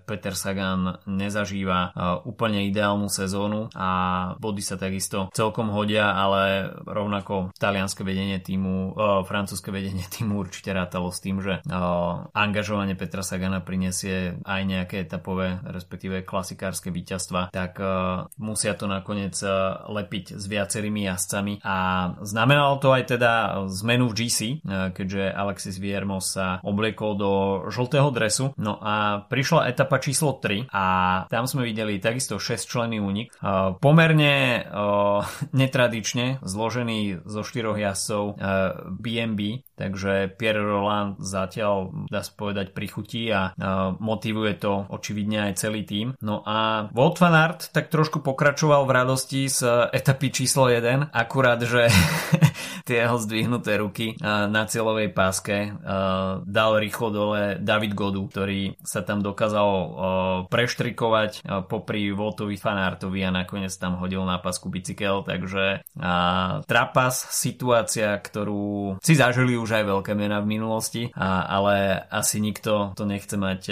Peter 0.07 0.39
Sagan 0.39 1.03
nezažíva 1.11 1.91
uh, 1.91 1.93
úplne 2.23 2.63
ideálnu 2.71 3.11
sezónu 3.11 3.67
a 3.75 3.91
body 4.39 4.63
sa 4.63 4.79
takisto 4.79 5.27
celkom 5.35 5.75
hodia, 5.75 6.15
ale 6.15 6.71
rovnako 6.87 7.51
talianské 7.59 8.07
vedenie 8.07 8.39
týmu, 8.39 8.95
uh, 8.95 9.27
francúzske 9.27 9.75
vedenie 9.75 10.07
týmu 10.15 10.39
určite 10.39 10.71
rátalo 10.71 11.11
s 11.11 11.19
tým, 11.19 11.43
že 11.43 11.63
angažovanie 12.37 12.95
Petra 12.95 13.25
Sagana 13.25 13.65
prinesie 13.65 14.39
aj 14.45 14.61
nejaké 14.63 14.97
etapové, 15.09 15.59
respektíve 15.65 16.23
klasikárske 16.23 16.93
víťazstva, 16.93 17.49
tak 17.51 17.81
musia 18.37 18.77
to 18.77 18.85
nakoniec 18.85 19.33
lepiť 19.89 20.37
z 20.37 20.45
viacerými 20.61 21.09
jazdcami 21.09 21.65
a 21.65 21.77
znamenalo 22.21 22.77
to 22.77 22.93
aj 22.93 23.17
teda 23.17 23.33
zmenu 23.81 24.13
v 24.13 24.17
GC, 24.21 24.39
keďže 24.93 25.33
Alexis 25.33 25.81
Viermos 25.81 26.37
sa 26.37 26.61
obliekol 26.61 27.17
do 27.17 27.33
žltého 27.73 28.13
dresu. 28.13 28.53
No 28.61 28.77
a 28.77 29.25
prišla 29.25 29.73
etapa 29.73 29.97
číslo 29.97 30.37
3 30.37 30.69
a 30.69 30.85
tam 31.33 31.49
sme 31.49 31.65
videli 31.65 31.97
takisto 31.97 32.37
6 32.37 32.69
členný 32.69 33.01
únik. 33.01 33.33
Pomerne 33.81 34.69
netradične 35.57 36.45
zložený 36.45 37.25
zo 37.25 37.41
štyroch 37.41 37.81
jazdcov 37.81 38.37
BNB, 39.01 39.65
takže 39.81 40.37
Pierre 40.37 40.61
Roland 40.61 41.17
zatiaľ 41.17 42.05
dá 42.13 42.21
sa 42.21 42.33
povedať 42.37 42.77
prichutí 42.77 43.33
a 43.33 43.57
motivuje 43.97 44.61
to 44.61 44.85
očividne 44.93 45.49
aj 45.49 45.53
celý 45.57 45.89
tým. 45.89 46.13
No 46.21 46.45
a 46.45 46.93
Wout 46.93 47.17
van 47.17 47.33
Aert 47.33 47.73
tak 47.73 47.89
trošku 47.89 48.21
pokračoval 48.21 48.85
v 48.85 48.93
radosti 48.93 49.49
z 49.49 49.89
etapy 49.89 50.29
číslo 50.29 50.69
1, 50.69 51.09
akurát, 51.17 51.65
že 51.65 51.89
tie 52.91 53.07
jeho 53.07 53.23
zdvihnuté 53.23 53.79
ruky 53.79 54.19
na 54.25 54.67
cieľovej 54.67 55.15
páske 55.15 55.79
dal 56.43 56.73
rýchlo 56.83 57.09
dole 57.15 57.43
David 57.63 57.95
Godu, 57.95 58.27
ktorý 58.27 58.75
sa 58.83 59.07
tam 59.07 59.23
dokázal 59.23 59.71
preštrikovať 60.51 61.47
popri 61.71 62.11
Voltovi 62.11 62.59
Fanartovi 62.59 63.23
a 63.23 63.31
nakoniec 63.31 63.71
tam 63.79 64.03
hodil 64.03 64.27
na 64.27 64.43
pasku 64.43 64.67
bicykel, 64.67 65.23
takže 65.23 65.87
trapas, 66.67 67.15
situácia, 67.31 68.19
ktorú 68.19 68.99
si 68.99 69.15
zažili 69.15 69.55
už 69.55 69.79
aj 69.79 69.85
veľké 69.87 70.13
mená 70.19 70.43
v 70.43 70.59
minulosti, 70.59 71.15
ale 71.15 72.03
asi 72.11 72.43
nikto 72.43 72.99
to 72.99 73.07
nechce 73.07 73.39
mať 73.39 73.71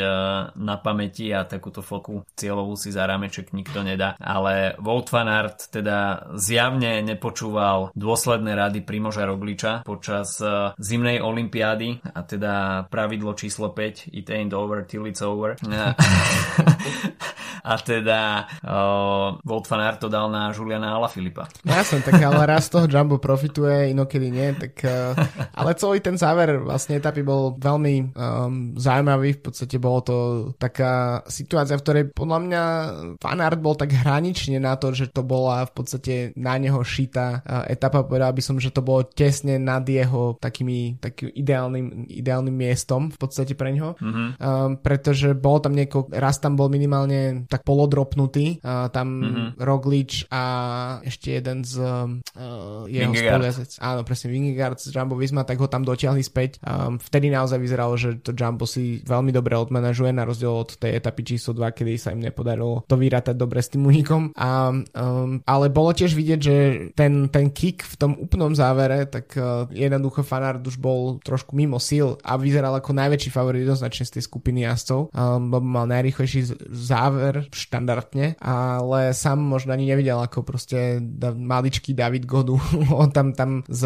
na 0.55 0.77
pamäti 0.79 1.35
a 1.35 1.43
takúto 1.43 1.83
foku 1.83 2.23
cieľovú 2.39 2.79
si 2.79 2.95
za 2.95 3.03
rameček 3.03 3.51
nikto 3.51 3.83
nedá, 3.83 4.15
ale 4.23 4.79
Volt 4.79 5.11
Fanart 5.11 5.75
teda 5.75 6.31
zjavne 6.39 7.03
nepočúval 7.03 7.91
dôsledné 7.99 8.55
rady 8.55 8.85
Primoža 9.09 9.25
Rogliča 9.25 9.73
počas 9.89 10.37
zimnej 10.77 11.25
olympiády 11.25 12.13
a 12.13 12.21
teda 12.29 12.85
pravidlo 12.93 13.33
číslo 13.33 13.73
5 13.73 14.13
it 14.13 14.29
ain't 14.29 14.53
over 14.53 14.85
till 14.85 15.09
it's 15.09 15.25
over. 15.25 15.57
a 17.69 17.77
teda 17.77 18.49
uh, 18.65 19.37
Volt 19.45 19.69
van 19.69 19.85
Aert 19.85 20.01
to 20.01 20.09
dal 20.09 20.33
na 20.33 20.49
Juliana 20.57 20.97
Alaphilippa. 20.97 21.53
Ja 21.69 21.85
som 21.85 22.01
tak, 22.01 22.17
ale 22.17 22.49
raz 22.49 22.73
toho 22.73 22.89
Jumbo 22.89 23.21
profituje, 23.21 23.93
inokedy 23.93 24.33
nie, 24.33 24.57
tak, 24.57 24.81
uh, 24.89 25.13
ale 25.53 25.77
celý 25.77 26.01
ten 26.01 26.17
záver 26.17 26.65
vlastne 26.65 26.97
etapy 26.97 27.21
bol 27.21 27.61
veľmi 27.61 28.17
um, 28.17 28.73
zaujímavý, 28.81 29.37
v 29.37 29.43
podstate 29.45 29.77
bolo 29.77 30.01
to 30.01 30.17
taká 30.57 31.21
situácia, 31.29 31.77
v 31.77 31.85
ktorej 31.85 32.05
podľa 32.17 32.39
mňa 32.41 32.63
Van 33.21 33.41
Aert 33.45 33.61
bol 33.61 33.77
tak 33.77 33.93
hranične 33.93 34.57
na 34.57 34.81
to, 34.81 34.97
že 34.97 35.13
to 35.13 35.21
bola 35.21 35.69
v 35.69 35.73
podstate 35.77 36.15
na 36.41 36.57
neho 36.57 36.81
šita 36.81 37.45
uh, 37.45 37.65
etapa, 37.69 38.01
povedal 38.01 38.33
by 38.33 38.41
som, 38.41 38.57
že 38.57 38.73
to 38.73 38.81
bolo 38.81 39.05
tesne 39.05 39.61
nad 39.61 39.85
jeho 39.85 40.41
takými, 40.41 40.97
takým 41.05 41.37
ideálnym, 41.37 42.09
ideálnym 42.09 42.57
miestom 42.57 43.13
v 43.13 43.19
podstate 43.21 43.53
pre 43.53 43.77
ňoho, 43.77 43.93
mm-hmm. 44.01 44.29
um, 44.41 44.71
pretože 44.81 45.37
bol 45.37 45.61
tam 45.61 45.77
niekoľko, 45.77 46.17
raz 46.17 46.41
tam 46.41 46.57
bol 46.57 46.73
minimálne 46.73 47.45
tak 47.51 47.58
polodropnutý, 47.63 48.61
uh, 48.63 48.89
tam 48.91 49.07
mm-hmm. 49.09 49.49
Roglič 49.61 50.27
a 50.31 50.43
ešte 51.03 51.39
jeden 51.39 51.63
z 51.63 51.81
uh, 51.81 52.87
jeho 52.87 53.13
spolujazdec, 53.13 53.71
áno 53.83 54.03
presne 54.03 54.29
Vingegaard 54.33 54.79
z 54.79 54.91
Jumbo 54.93 55.15
Visma, 55.15 55.47
tak 55.47 55.61
ho 55.63 55.69
tam 55.71 55.85
dotiahli 55.87 56.23
späť. 56.25 56.59
Um, 56.65 56.99
vtedy 56.99 57.31
naozaj 57.31 57.59
vyzeralo, 57.59 57.95
že 57.95 58.19
to 58.21 58.35
Jumbo 58.35 58.67
si 58.67 59.01
veľmi 59.05 59.31
dobre 59.31 59.55
odmanažuje 59.59 60.11
na 60.11 60.27
rozdiel 60.27 60.53
od 60.53 60.75
tej 60.77 60.99
etapy 60.99 61.37
číslo 61.37 61.55
2, 61.55 61.77
kedy 61.77 61.93
sa 62.01 62.13
im 62.15 62.23
nepodarilo 62.23 62.83
to 62.87 62.97
vyrátať 62.99 63.35
dobre 63.39 63.63
s 63.63 63.73
tým 63.73 63.87
unikom. 63.87 64.33
A, 64.35 64.73
um, 64.73 65.41
ale 65.45 65.67
bolo 65.71 65.95
tiež 65.95 66.13
vidieť, 66.15 66.41
že 66.41 66.57
ten, 66.95 67.31
ten 67.31 67.53
kick 67.53 67.85
v 67.85 67.95
tom 67.97 68.13
úplnom 68.19 68.53
závere, 68.57 69.07
tak 69.07 69.35
uh, 69.39 69.69
jednoducho 69.71 70.27
Fanard 70.27 70.65
už 70.67 70.81
bol 70.81 71.23
trošku 71.23 71.55
mimo 71.55 71.79
síl 71.79 72.19
a 72.25 72.35
vyzeral 72.41 72.75
ako 72.79 72.97
najväčší 72.97 73.31
favorit 73.31 73.63
jednoznačne 73.63 74.05
z 74.09 74.15
tej 74.19 74.23
skupiny 74.27 74.67
jazdcov, 74.67 75.13
um, 75.13 75.53
lebo 75.53 75.67
mal 75.67 75.87
najrychlejší 75.87 76.57
záver 76.73 77.38
štandardne, 77.51 78.39
ale 78.43 79.15
sám 79.15 79.39
možno 79.39 79.75
ani 79.75 79.87
nevidel, 79.87 80.19
ako 80.19 80.43
proste 80.43 80.99
da, 80.99 81.31
maličký 81.33 81.95
David 81.95 82.27
Godu, 82.27 82.59
on 83.03 83.11
tam, 83.15 83.37
tam 83.37 83.63
z, 83.67 83.85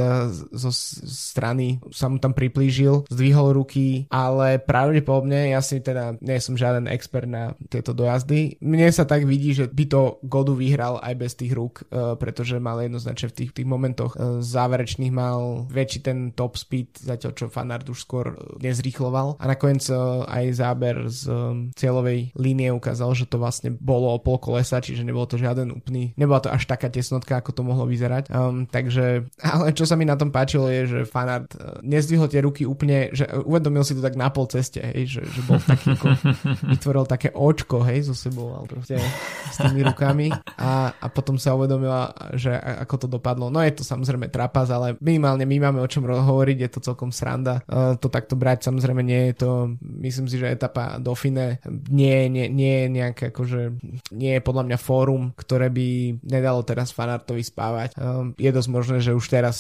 zo 0.53 0.71
strany 0.73 1.83
sa 1.93 2.09
mu 2.09 2.17
tam 2.17 2.33
priplížil, 2.33 3.05
zdvihol 3.13 3.53
ruky, 3.53 4.07
ale 4.09 4.63
pravdepodobne, 4.63 5.53
ja 5.53 5.61
si 5.61 5.83
teda 5.83 6.17
nie 6.23 6.39
som 6.39 6.57
žiaden 6.57 6.87
expert 6.89 7.29
na 7.29 7.53
tieto 7.69 7.93
dojazdy, 7.93 8.63
mne 8.63 8.89
sa 8.95 9.05
tak 9.05 9.27
vidí, 9.27 9.53
že 9.53 9.67
by 9.69 9.85
to 9.91 10.01
Godu 10.23 10.55
vyhral 10.55 11.03
aj 11.03 11.15
bez 11.19 11.33
tých 11.35 11.53
rúk, 11.53 11.85
uh, 11.91 12.15
pretože 12.17 12.63
mal 12.63 12.79
jednoznačne 12.81 13.29
v 13.33 13.37
tých, 13.43 13.51
tých 13.51 13.69
momentoch 13.69 14.15
uh, 14.15 14.39
záverečných 14.39 15.13
mal 15.13 15.67
väčší 15.67 16.01
ten 16.07 16.19
top 16.33 16.55
speed, 16.55 17.03
zatiaľ 17.03 17.33
čo 17.35 17.47
Fanard 17.51 17.87
už 17.91 17.99
skôr 18.07 18.39
nezrýchloval. 18.63 19.37
A 19.43 19.45
nakoniec 19.51 19.83
uh, 19.91 20.23
aj 20.31 20.45
záber 20.55 20.97
z 21.11 21.27
um, 21.27 21.75
cieľovej 21.75 22.31
línie 22.39 22.71
ukázal, 22.71 23.13
že 23.19 23.27
to 23.27 23.42
vlastne 23.43 23.75
bolo 23.75 24.15
pol 24.23 24.39
kolesa, 24.39 24.79
čiže 24.79 25.03
nebolo 25.03 25.27
to 25.27 25.35
žiaden 25.35 25.75
úplný, 25.75 26.15
nebola 26.15 26.39
to 26.39 26.55
až 26.55 26.71
taká 26.71 26.87
tesnotka, 26.87 27.43
ako 27.43 27.51
to 27.51 27.63
mohlo 27.67 27.91
vyzerať. 27.91 28.31
Um, 28.31 28.71
takže, 28.71 29.27
ale 29.43 29.75
čo 29.75 29.83
sa 29.83 29.99
mi 29.99 30.07
na 30.07 30.15
tom 30.15 30.31
páčilo 30.31 30.71
je, 30.71 30.87
že 30.87 30.99
Fanart 31.03 31.59
uh, 31.59 31.83
nezdvihol 31.83 32.31
tie 32.31 32.39
ruky 32.47 32.63
úplne, 32.63 33.11
že 33.11 33.27
uvedomil 33.43 33.83
si 33.83 33.99
to 33.99 34.03
tak 34.05 34.15
na 34.15 34.31
pol 34.31 34.47
ceste, 34.47 34.79
hej, 34.79 35.19
že, 35.19 35.23
že 35.27 35.41
bol 35.43 35.59
taký, 35.59 35.99
ako, 35.99 36.07
vytvoril 36.79 37.05
také 37.11 37.35
očko, 37.35 37.83
hej, 37.83 38.07
so 38.07 38.15
sebou, 38.15 38.55
ale 38.55 38.71
proste 38.71 39.03
s 39.51 39.57
tými 39.59 39.83
rukami 39.83 40.31
a, 40.61 40.95
a 40.95 41.07
potom 41.11 41.35
sa 41.35 41.59
uvedomila, 41.59 42.15
že 42.39 42.55
ako 42.55 42.95
to 43.03 43.07
dopadlo. 43.11 43.51
No 43.51 43.59
je 43.59 43.75
to 43.75 43.83
samozrejme 43.83 44.31
trapas, 44.31 44.71
ale 44.71 44.95
minimálne 45.03 45.43
my 45.43 45.57
máme 45.59 45.81
o 45.83 45.91
čom 45.91 46.07
hovoriť, 46.07 46.57
je 46.63 46.71
to 46.71 46.81
celkom 46.85 47.11
sranda. 47.11 47.65
Uh, 47.67 47.99
to 47.99 48.07
takto 48.13 48.39
brať 48.39 48.69
samozrejme 48.69 49.03
nie 49.03 49.33
je 49.33 49.35
to, 49.43 49.51
myslím 49.81 50.27
si, 50.29 50.37
že 50.39 50.53
etapa 50.53 51.01
Dauphine 51.01 51.59
nie, 51.89 52.29
nie, 52.29 52.47
nie 52.53 52.75
je 52.85 52.87
nejaké 52.93 53.32
akože 53.33 53.61
nie 54.13 54.33
je 54.37 54.43
podľa 54.45 54.65
mňa 54.69 54.79
fórum, 54.79 55.33
ktoré 55.35 55.73
by 55.73 56.21
nedalo 56.23 56.61
teraz 56.63 56.93
fanartovi 56.93 57.41
spávať. 57.41 57.97
Um, 57.97 58.37
je 58.37 58.51
dosť 58.53 58.69
možné, 58.69 58.97
že 59.01 59.17
už 59.17 59.25
teraz 59.33 59.57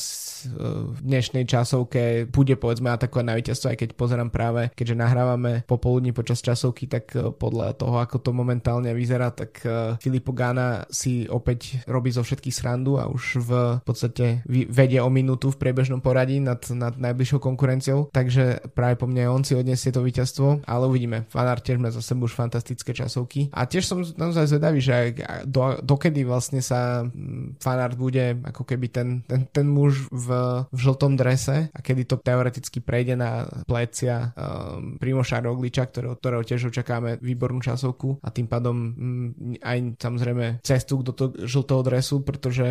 uh, 0.49 0.93
v 0.93 0.99
dnešnej 1.01 1.49
časovke 1.49 2.29
bude 2.29 2.55
povedzme 2.61 2.93
atakovať 2.93 3.25
na 3.25 3.37
víťazstvo, 3.39 3.71
aj 3.73 3.79
keď 3.79 3.91
pozerám 3.97 4.29
práve, 4.29 4.69
keďže 4.75 4.99
nahrávame 4.99 5.53
popoludní 5.65 6.11
počas 6.13 6.43
časovky, 6.43 6.91
tak 6.91 7.15
uh, 7.15 7.31
podľa 7.31 7.79
toho, 7.79 8.03
ako 8.03 8.21
to 8.21 8.31
momentálne 8.35 8.91
vyzerá, 8.93 9.31
tak 9.31 9.63
uh, 9.65 9.97
Filipo 10.03 10.35
Gana 10.35 10.85
si 10.91 11.25
opäť 11.31 11.81
robí 11.87 12.11
zo 12.11 12.27
všetkých 12.27 12.55
srandu 12.55 12.99
a 12.99 13.07
už 13.07 13.25
v 13.47 13.53
podstate 13.87 14.43
vedie 14.49 14.99
o 14.99 15.09
minútu 15.09 15.55
v 15.55 15.61
priebežnom 15.63 16.03
poradí 16.03 16.43
nad, 16.43 16.59
nad 16.75 16.99
najbližšou 16.99 17.39
konkurenciou, 17.39 18.11
takže 18.11 18.73
práve 18.75 18.99
po 18.99 19.07
mne 19.07 19.31
on 19.31 19.43
si 19.47 19.55
odniesie 19.55 19.95
to 19.95 20.03
víťazstvo, 20.03 20.67
ale 20.67 20.85
uvidíme. 20.91 21.25
Fanart 21.31 21.63
tiež 21.63 21.79
má 21.79 21.89
za 21.95 22.03
sebou 22.03 22.27
už 22.27 22.35
fantastické 22.39 22.95
časovky. 22.95 23.51
A 23.51 23.62
tiež 23.67 23.85
som 23.85 23.99
naozaj 24.03 24.49
zvedavý, 24.49 24.81
že 24.83 25.17
do, 25.47 25.79
dokedy 25.83 26.23
vlastne 26.27 26.61
sa 26.63 27.05
mm, 27.07 27.59
fanart 27.63 27.97
bude 27.97 28.39
ako 28.43 28.63
keby 28.67 28.87
ten, 28.89 29.09
ten, 29.27 29.47
ten 29.51 29.67
muž 29.67 30.09
v, 30.11 30.29
v 30.69 30.79
žltom 30.79 31.15
drese 31.17 31.71
a 31.71 31.79
kedy 31.79 32.09
to 32.09 32.17
teoreticky 32.21 32.83
prejde 32.83 33.19
na 33.19 33.47
plecia 33.65 34.33
um, 34.35 34.97
Primoša 34.97 35.43
Rogliča, 35.43 35.89
ktorého, 35.89 36.19
ktorého 36.19 36.43
tiež 36.47 36.71
očakáme 36.73 37.19
výbornú 37.21 37.63
časovku 37.63 38.23
a 38.23 38.29
tým 38.31 38.47
pádom 38.47 38.77
um, 38.77 39.57
aj 39.63 39.99
samozrejme 39.99 40.63
cestu 40.65 41.01
do 41.03 41.13
toho 41.13 41.35
žltého 41.47 41.83
dresu, 41.83 42.23
pretože 42.23 42.67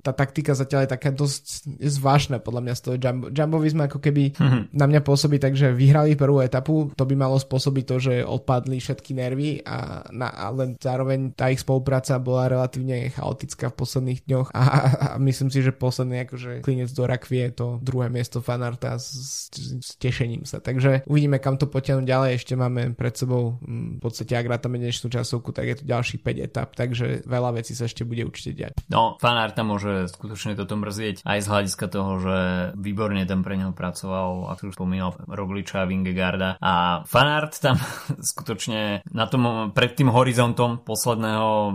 tá 0.00 0.12
taktika 0.12 0.54
zatiaľ 0.54 0.86
je 0.86 0.94
taká 0.96 1.10
dosť 1.12 1.66
zvláštna 1.80 2.38
podľa 2.42 2.62
mňa 2.62 2.74
z 2.74 2.82
toho 2.82 2.96
Jumbo. 2.96 3.26
Jumbo 3.30 3.56
sme 3.62 3.84
ako 3.88 3.98
keby 3.98 4.36
mm-hmm. 4.36 4.62
na 4.72 4.86
mňa 4.86 5.00
pôsobí 5.02 5.36
tak, 5.42 5.58
že 5.58 5.74
vyhrali 5.74 6.18
prvú 6.18 6.40
etapu, 6.42 6.90
to 6.94 7.04
by 7.04 7.14
malo 7.14 7.36
spôsobiť 7.36 7.84
to, 7.84 7.96
že 7.98 8.14
odpadli 8.22 8.78
všetky 8.78 9.12
nervy 9.16 9.60
a, 9.62 10.06
na, 10.16 10.32
a 10.32 10.50
zároveň 10.80 11.36
tá 11.36 11.52
ich 11.52 11.60
spolupráca 11.60 12.16
bola 12.16 12.48
relatívne 12.48 13.12
chaotická 13.12 13.68
v 13.68 13.78
posledných 13.78 14.20
dňoch 14.24 14.48
a, 14.56 14.62
a 14.62 15.06
myslím 15.20 15.52
si, 15.52 15.60
že 15.60 15.76
posledný 15.76 16.24
akože 16.24 16.64
klinec 16.64 16.90
do 16.96 17.04
rakvie 17.04 17.52
je 17.52 17.54
to 17.54 17.66
druhé 17.84 18.08
miesto 18.08 18.40
fanarta 18.40 18.96
s, 18.96 19.52
s, 19.52 19.94
tešením 20.00 20.48
sa. 20.48 20.64
Takže 20.64 21.04
uvidíme, 21.04 21.36
kam 21.36 21.60
to 21.60 21.68
potiahnu 21.68 22.08
ďalej. 22.08 22.40
Ešte 22.40 22.54
máme 22.56 22.96
pred 22.96 23.12
sebou 23.12 23.60
mm, 23.60 23.98
v 23.98 24.00
podstate, 24.00 24.32
ak 24.32 24.48
rátame 24.48 24.80
dnešnú 24.80 25.12
časovku, 25.12 25.52
tak 25.52 25.68
je 25.68 25.76
to 25.82 25.84
ďalších 25.84 26.24
5 26.24 26.46
etap, 26.46 26.72
takže 26.72 27.26
veľa 27.28 27.60
vecí 27.60 27.76
sa 27.76 27.84
ešte 27.84 28.06
bude 28.06 28.24
určite 28.24 28.56
diať. 28.56 28.72
No, 28.88 29.20
fanarta 29.20 29.66
môže 29.66 30.08
skutočne 30.08 30.56
toto 30.56 30.78
mrzieť 30.78 31.26
aj 31.26 31.38
z 31.42 31.46
hľadiska 31.50 31.86
toho, 31.90 32.12
že 32.22 32.36
výborne 32.78 33.22
tam 33.28 33.42
pre 33.44 33.58
neho 33.58 33.74
pracoval, 33.74 34.54
ako 34.54 34.72
už 34.72 34.74
spomínal, 34.78 35.12
Rogliča, 35.26 35.84
Vingegarda 35.84 36.56
a 36.62 37.02
fanart 37.04 37.58
tam 37.58 37.76
skutočne 38.32 39.02
na 39.10 39.24
tom 39.26 39.72
pred 39.74 39.98
tým 40.06 40.14
horizontom 40.14 40.86
posledného 40.86 41.50
uh, 41.50 41.74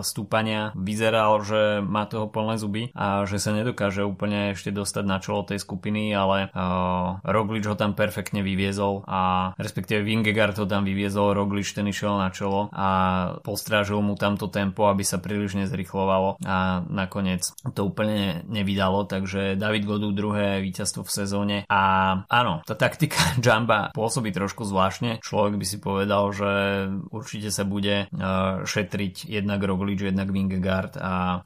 stúpania 0.00 0.72
vyzeral, 0.72 1.44
že 1.44 1.84
má 1.84 2.08
toho 2.08 2.24
plné 2.24 2.56
zuby 2.56 2.88
a 2.96 3.28
že 3.28 3.36
sa 3.36 3.52
nedokáže 3.52 4.00
úplne 4.00 4.56
ešte 4.56 4.72
dostať 4.72 5.04
na 5.04 5.20
čelo 5.20 5.44
tej 5.44 5.60
skupiny, 5.60 6.08
ale 6.16 6.48
uh, 6.56 7.20
Roglič 7.20 7.68
ho 7.68 7.76
tam 7.76 7.92
perfektne 7.92 8.40
vyviezol 8.40 9.04
a 9.04 9.52
respektíve 9.60 10.08
Vingegaard 10.08 10.56
ho 10.56 10.64
tam 10.64 10.88
vyviezol, 10.88 11.36
Roglič 11.36 11.76
ten 11.76 11.84
išiel 11.84 12.16
na 12.16 12.32
čelo 12.32 12.72
a 12.72 12.88
postrážil 13.44 14.00
mu 14.00 14.16
tamto 14.16 14.48
tempo, 14.48 14.88
aby 14.88 15.04
sa 15.04 15.20
príliš 15.20 15.60
nezrychlovalo 15.60 16.40
a 16.48 16.80
nakoniec 16.88 17.44
to 17.76 17.84
úplne 17.84 18.40
nevydalo, 18.48 19.04
takže 19.04 19.60
David 19.60 19.84
Godu 19.84 20.16
druhé 20.16 20.64
víťazstvo 20.64 21.04
v 21.04 21.12
sezóne 21.12 21.56
a 21.68 21.82
áno, 22.24 22.64
tá 22.64 22.72
taktika 22.72 23.20
Jamba 23.44 23.92
pôsobí 23.92 24.32
trošku 24.32 24.64
zvláštne, 24.64 25.20
človek 25.20 25.60
by 25.60 25.66
si 25.68 25.76
povedal, 25.76 26.32
že 26.32 26.50
určite 27.12 27.52
sa 27.52 27.65
bude 27.66 28.08
šetriť 28.64 29.28
jednak 29.28 29.60
Roglič, 29.60 30.06
jednak 30.06 30.30
Vingegaard 30.30 30.96
a 30.96 31.42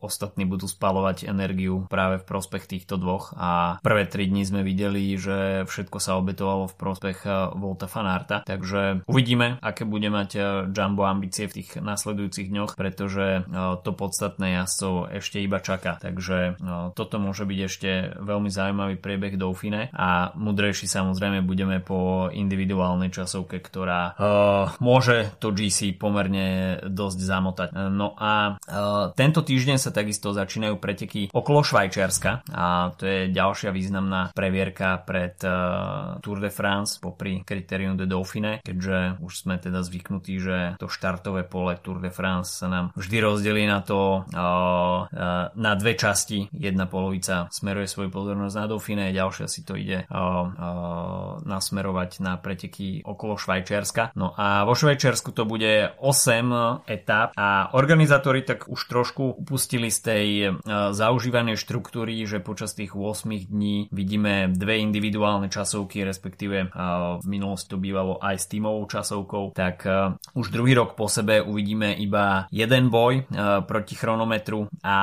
ostatní 0.00 0.48
budú 0.48 0.66
spalovať 0.66 1.28
energiu 1.28 1.86
práve 1.86 2.18
v 2.18 2.28
prospech 2.28 2.64
týchto 2.66 2.96
dvoch. 2.96 3.36
A 3.36 3.78
prvé 3.84 4.08
tri 4.08 4.26
dni 4.26 4.42
sme 4.42 4.60
videli, 4.64 5.14
že 5.20 5.68
všetko 5.68 5.98
sa 6.00 6.16
obetovalo 6.16 6.66
v 6.72 6.78
prospech 6.80 7.18
Volta 7.60 7.86
Fanarta, 7.86 8.42
takže 8.42 9.04
uvidíme, 9.04 9.60
aké 9.60 9.84
bude 9.84 10.08
mať 10.08 10.30
Jumbo 10.72 11.04
ambície 11.04 11.44
v 11.46 11.60
tých 11.60 11.76
nasledujúcich 11.78 12.48
dňoch, 12.48 12.74
pretože 12.74 13.44
to 13.84 13.90
podstatné 13.92 14.56
jazdcov 14.62 15.12
ešte 15.12 15.42
iba 15.44 15.60
čaká, 15.60 16.00
takže 16.00 16.56
toto 16.96 17.20
môže 17.20 17.44
byť 17.44 17.58
ešte 17.60 17.90
veľmi 18.16 18.48
zaujímavý 18.48 18.96
priebeh 18.96 19.36
Dauphine 19.36 19.92
a 19.92 20.32
mudrejší 20.38 20.88
samozrejme 20.88 21.44
budeme 21.44 21.82
po 21.82 22.30
individuálnej 22.32 23.12
časovke, 23.12 23.60
ktorá 23.60 24.14
môže 24.78 25.34
to 25.42 25.49
GC 25.52 25.98
pomerne 25.98 26.78
dosť 26.86 27.18
zamotať. 27.18 27.68
No 27.92 28.14
a 28.16 28.56
uh, 28.56 29.12
tento 29.14 29.44
týždeň 29.44 29.76
sa 29.76 29.90
takisto 29.94 30.32
začínajú 30.32 30.78
preteky 30.78 31.30
okolo 31.30 31.60
Švajčiarska 31.64 32.50
a 32.54 32.90
to 32.96 33.04
je 33.04 33.20
ďalšia 33.30 33.70
významná 33.74 34.32
previerka 34.32 35.02
pred 35.02 35.36
uh, 35.44 36.18
Tour 36.22 36.38
de 36.40 36.50
France 36.50 36.98
popri 36.98 37.42
Criterium 37.44 37.96
de 37.96 38.06
Dauphine, 38.06 38.62
keďže 38.62 39.20
už 39.20 39.32
sme 39.46 39.60
teda 39.60 39.82
zvyknutí, 39.84 40.34
že 40.40 40.56
to 40.78 40.86
štartové 40.90 41.44
pole 41.46 41.76
Tour 41.80 42.00
de 42.02 42.10
France 42.10 42.62
sa 42.62 42.68
nám 42.70 42.92
vždy 42.96 43.16
rozdelí 43.20 43.64
na 43.66 43.80
to 43.82 44.24
uh, 44.24 45.08
na 45.50 45.72
dve 45.76 45.94
časti. 45.96 46.50
Jedna 46.54 46.86
polovica 46.86 47.50
smeruje 47.52 47.86
svoju 47.86 48.10
pozornosť 48.12 48.54
na 48.56 48.66
Dauphine, 48.66 49.14
ďalšia 49.14 49.46
si 49.46 49.62
to 49.66 49.74
ide 49.76 50.06
nasmerovať 51.44 52.10
na 52.22 52.36
preteky 52.38 53.02
okolo 53.04 53.36
Švajčiarska. 53.36 54.14
No 54.16 54.32
a 54.36 54.62
vo 54.66 54.74
Švajčiarsku 54.76 55.29
to 55.32 55.44
bude 55.44 55.92
8 55.98 56.86
etap 56.86 57.32
a 57.36 57.74
organizátori 57.74 58.42
tak 58.42 58.68
už 58.68 58.80
trošku 58.88 59.40
upustili 59.40 59.90
z 59.90 59.98
tej 60.00 60.28
uh, 60.48 60.58
zaužívanej 60.92 61.56
štruktúry, 61.56 62.26
že 62.26 62.42
počas 62.42 62.74
tých 62.74 62.94
8 62.96 63.50
dní 63.50 63.88
vidíme 63.92 64.50
dve 64.52 64.82
individuálne 64.82 65.48
časovky, 65.48 66.04
respektíve 66.04 66.70
uh, 66.70 67.22
v 67.22 67.26
minulosti 67.26 67.70
to 67.70 67.78
bývalo 67.78 68.18
aj 68.18 68.36
s 68.40 68.46
tímovou 68.50 68.82
časovkou, 68.90 69.54
tak 69.54 69.86
uh, 69.86 70.18
už 70.34 70.50
druhý 70.50 70.74
rok 70.74 70.98
po 70.98 71.06
sebe 71.06 71.42
uvidíme 71.42 71.94
iba 71.94 72.50
jeden 72.50 72.90
boj 72.90 73.22
proti 73.66 73.94
chronometru 73.94 74.68
a 74.82 74.98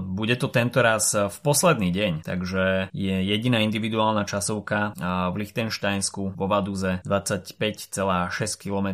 bude 0.00 0.36
to 0.36 0.48
tento 0.48 0.80
raz 0.80 1.12
v 1.14 1.36
posledný 1.44 1.90
deň, 1.92 2.12
takže 2.24 2.88
je 2.92 3.16
jediná 3.24 3.60
individuálna 3.60 4.24
časovka 4.24 4.96
v 5.32 5.34
Lichtensteinsku 5.36 6.36
vo 6.36 6.46
Vaduze 6.46 7.04
25,6 7.04 8.60
km 8.60 8.88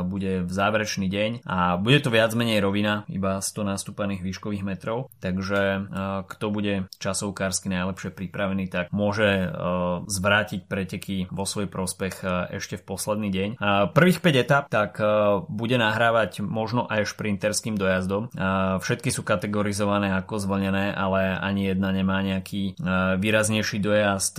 bude 0.00 0.46
v 0.46 0.52
záverečný 0.52 1.06
deň 1.12 1.30
a 1.44 1.76
bude 1.76 2.00
to 2.00 2.08
viac 2.08 2.32
menej 2.32 2.64
rovina, 2.64 3.04
iba 3.12 3.42
100 3.42 3.76
nastúpaných 3.76 4.24
výškových 4.24 4.64
metrov, 4.64 5.12
takže 5.20 5.88
kto 6.28 6.46
bude 6.48 6.88
časovkársky 6.96 7.68
najlepšie 7.68 8.10
pripravený, 8.14 8.72
tak 8.72 8.88
môže 8.94 9.52
zvrátiť 10.08 10.64
preteky 10.70 11.26
vo 11.28 11.44
svoj 11.44 11.66
prospech 11.68 12.24
ešte 12.54 12.80
v 12.80 12.86
posledný 12.86 13.28
deň. 13.28 13.48
Prvých 13.92 14.20
5 14.22 14.42
etap 14.42 14.64
tak 14.72 14.96
bude 15.50 15.76
nahrávať 15.76 16.44
možno 16.44 16.86
aj 16.86 17.10
šprinterským 17.12 17.74
dojazdom. 17.74 18.30
Všetky 18.80 19.10
sú 19.10 19.26
kategorizované 19.26 20.14
ako 20.14 20.38
zvlnené, 20.38 20.94
ale 20.94 21.34
ani 21.36 21.74
jedna 21.74 21.90
nemá 21.90 22.22
nejaký 22.22 22.78
výraznejší 23.18 23.82
dojazd 23.82 24.38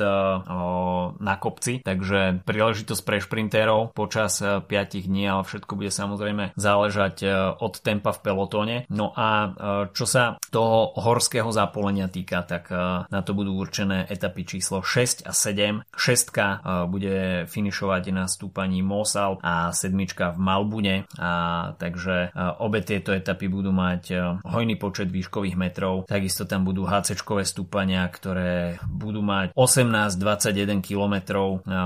na 1.20 1.36
kopci, 1.38 1.84
takže 1.84 2.46
príležitosť 2.48 3.02
pre 3.04 3.18
šprintérov 3.20 3.92
počas 3.92 4.40
5 4.40 4.70
dní, 5.10 5.28
všetko 5.44 5.80
bude 5.80 5.92
samozrejme 5.92 6.56
záležať 6.56 7.16
od 7.60 7.74
tempa 7.80 8.12
v 8.16 8.20
pelotóne. 8.24 8.78
No 8.90 9.12
a 9.16 9.54
čo 9.92 10.08
sa 10.08 10.42
toho 10.52 10.96
horského 10.98 11.52
zapolenia 11.52 12.08
týka, 12.08 12.42
tak 12.48 12.72
na 13.08 13.22
to 13.22 13.36
budú 13.36 13.56
určené 13.60 14.08
etapy 14.10 14.48
číslo 14.48 14.82
6 14.82 15.28
a 15.28 15.32
7. 15.32 15.84
Šestka 15.94 16.64
bude 16.90 17.46
finišovať 17.52 18.04
na 18.16 18.26
stúpaní 18.28 18.82
Mosal 18.82 19.38
a 19.44 19.70
sedmička 19.76 20.34
v 20.34 20.40
Malbune 20.40 20.96
a 21.20 21.32
takže 21.78 22.32
obe 22.60 22.82
tieto 22.82 23.12
etapy 23.12 23.52
budú 23.52 23.76
mať 23.76 24.14
hojný 24.48 24.76
počet 24.80 25.12
výškových 25.12 25.60
metrov. 25.60 26.06
Takisto 26.08 26.48
tam 26.48 26.64
budú 26.64 26.88
HC-čkové 26.88 27.44
stúpania, 27.44 28.06
ktoré 28.08 28.80
budú 28.88 29.22
mať 29.26 29.52
18-21 29.58 30.80
km 30.86 31.16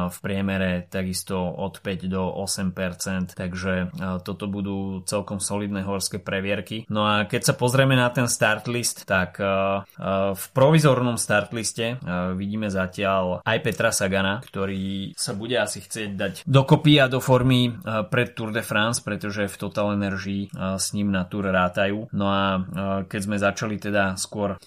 v 0.07 0.17
priemere, 0.21 0.85
takisto 0.89 1.39
od 1.39 1.79
5 1.79 2.11
do 2.11 2.29
8%, 2.43 3.33
takže 3.47 3.95
toto 4.27 4.51
budú 4.51 5.07
celkom 5.07 5.39
solidné 5.39 5.87
horské 5.87 6.19
previerky. 6.19 6.83
No 6.91 7.07
a 7.07 7.23
keď 7.23 7.41
sa 7.49 7.53
pozrieme 7.55 7.95
na 7.95 8.11
ten 8.11 8.27
start 8.27 8.67
list, 8.67 9.07
tak 9.07 9.39
v 9.39 10.45
provizornom 10.51 11.15
start 11.15 11.55
liste 11.55 11.95
vidíme 12.35 12.67
zatiaľ 12.67 13.39
aj 13.47 13.57
Petra 13.63 13.95
Sagana, 13.95 14.43
ktorý 14.43 15.15
sa 15.15 15.31
bude 15.31 15.55
asi 15.55 15.79
chcieť 15.79 16.09
dať 16.11 16.33
dokopy 16.43 16.99
a 16.99 17.07
do 17.07 17.23
formy 17.23 17.71
pred 18.11 18.35
Tour 18.35 18.51
de 18.51 18.59
France, 18.59 18.99
pretože 18.99 19.47
v 19.47 19.55
Total 19.55 19.95
Energy 19.95 20.51
s 20.51 20.91
ním 20.91 21.15
na 21.15 21.23
Tour 21.23 21.47
rátajú. 21.47 22.11
No 22.11 22.27
a 22.27 22.59
keď 23.07 23.21
sme 23.23 23.39
začali 23.39 23.79
teda 23.79 24.19
skôr 24.19 24.59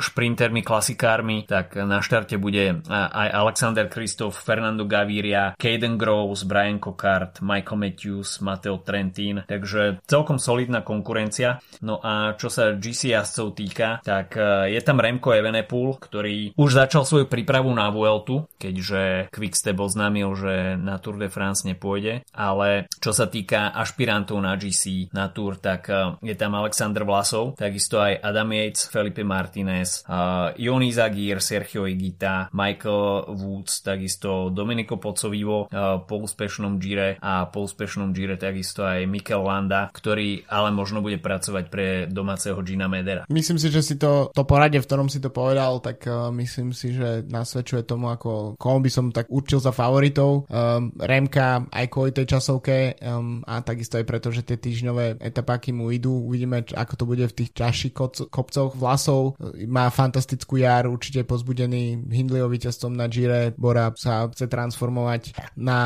šprintermi, 0.00 0.64
klasikármi, 0.64 1.44
tak 1.44 1.76
na 1.76 2.00
štarte 2.00 2.40
bude 2.40 2.80
aj 2.88 3.28
Alexander 3.34 3.84
Kristof, 3.92 4.38
Fernando 4.38 4.88
Gaviria, 4.88 5.52
Caden 5.58 6.00
Groves, 6.00 6.48
Brian 6.48 6.80
Cockart, 6.80 7.44
Michael 7.44 7.78
Matthews, 7.98 8.38
Mateo 8.46 8.78
Trentin, 8.78 9.42
takže 9.42 9.98
celkom 10.06 10.38
solidná 10.38 10.86
konkurencia. 10.86 11.58
No 11.82 11.98
a 11.98 12.38
čo 12.38 12.46
sa 12.46 12.78
GC 12.78 13.10
jazdcov 13.10 13.58
týka, 13.58 13.98
tak 14.06 14.38
je 14.70 14.78
tam 14.86 15.02
Remco 15.02 15.34
Evenepoel, 15.34 15.98
ktorý 15.98 16.54
už 16.54 16.70
začal 16.78 17.02
svoju 17.02 17.26
prípravu 17.26 17.74
na 17.74 17.90
Vueltu, 17.90 18.46
keďže 18.62 19.34
Quickstep 19.34 19.74
oznámil, 19.82 20.30
že 20.38 20.78
na 20.78 21.02
Tour 21.02 21.18
de 21.18 21.26
France 21.26 21.66
nepôjde, 21.66 22.22
ale 22.30 22.86
čo 23.02 23.10
sa 23.10 23.26
týka 23.26 23.74
ašpirantov 23.74 24.38
na 24.38 24.54
GC, 24.54 25.10
na 25.10 25.26
Tour, 25.34 25.58
tak 25.58 25.90
je 26.22 26.34
tam 26.38 26.54
Alexander 26.54 27.02
Vlasov, 27.02 27.58
takisto 27.58 27.98
aj 27.98 28.22
Adam 28.22 28.54
Yates, 28.54 28.86
Felipe 28.86 29.26
Martinez, 29.26 30.06
uh, 30.06 30.54
Ioni 30.54 30.94
Zagir, 30.94 31.42
Sergio 31.42 31.82
Igita, 31.90 32.46
Michael 32.54 33.34
Woods, 33.34 33.82
takisto 33.82 34.54
Domenico 34.54 35.02
Pocovivo 35.02 35.66
po 36.06 36.14
úspešnom 36.22 36.78
Gire 36.78 37.18
a 37.18 37.48
po 37.48 37.64
úspešnom 37.64 37.87
Gire 38.12 38.36
takisto 38.36 38.84
aj 38.84 39.08
Mikel 39.08 39.40
Landa, 39.40 39.88
ktorý 39.88 40.44
ale 40.50 40.68
možno 40.74 41.00
bude 41.00 41.16
pracovať 41.16 41.64
pre 41.72 41.86
domáceho 42.10 42.60
Gina 42.60 42.86
Medera. 42.90 43.24
Myslím 43.32 43.56
si, 43.56 43.72
že 43.72 43.80
si 43.80 43.94
to, 43.96 44.28
to 44.34 44.44
poradie, 44.44 44.82
v 44.82 44.88
ktorom 44.88 45.08
si 45.08 45.22
to 45.22 45.32
povedal, 45.32 45.80
tak 45.80 46.04
uh, 46.04 46.28
myslím 46.34 46.76
si, 46.76 46.92
že 46.92 47.24
nasvedčuje 47.24 47.88
tomu, 47.88 48.12
ako 48.12 48.58
koho 48.58 48.78
by 48.82 48.90
som 48.90 49.08
tak 49.14 49.30
určil 49.32 49.62
za 49.62 49.72
favoritov. 49.72 50.50
Um, 50.50 50.92
Remka 50.98 51.64
aj 51.70 51.86
kvôli 51.88 52.12
tej 52.12 52.36
časovke 52.36 52.98
um, 53.00 53.40
a 53.46 53.62
takisto 53.62 53.96
aj 53.96 54.04
preto, 54.04 54.28
že 54.34 54.44
tie 54.44 54.58
týždňové 54.58 55.22
etapáky 55.22 55.70
mu 55.70 55.88
idú. 55.94 56.26
Uvidíme, 56.26 56.66
ako 56.66 56.94
to 56.98 57.04
bude 57.06 57.24
v 57.24 57.36
tých 57.44 57.54
ťažších 57.54 57.94
kopcoch 58.28 58.74
vlasov. 58.74 59.38
Má 59.68 59.88
fantastickú 59.94 60.58
jar, 60.58 60.90
určite 60.90 61.22
pozbudený 61.22 62.02
Hindleyho 62.08 62.50
víťazstvom 62.50 62.92
na 62.92 63.06
Gire. 63.06 63.54
Bora 63.54 63.94
sa 63.94 64.26
chce 64.28 64.50
transformovať 64.50 65.36
na 65.54 65.78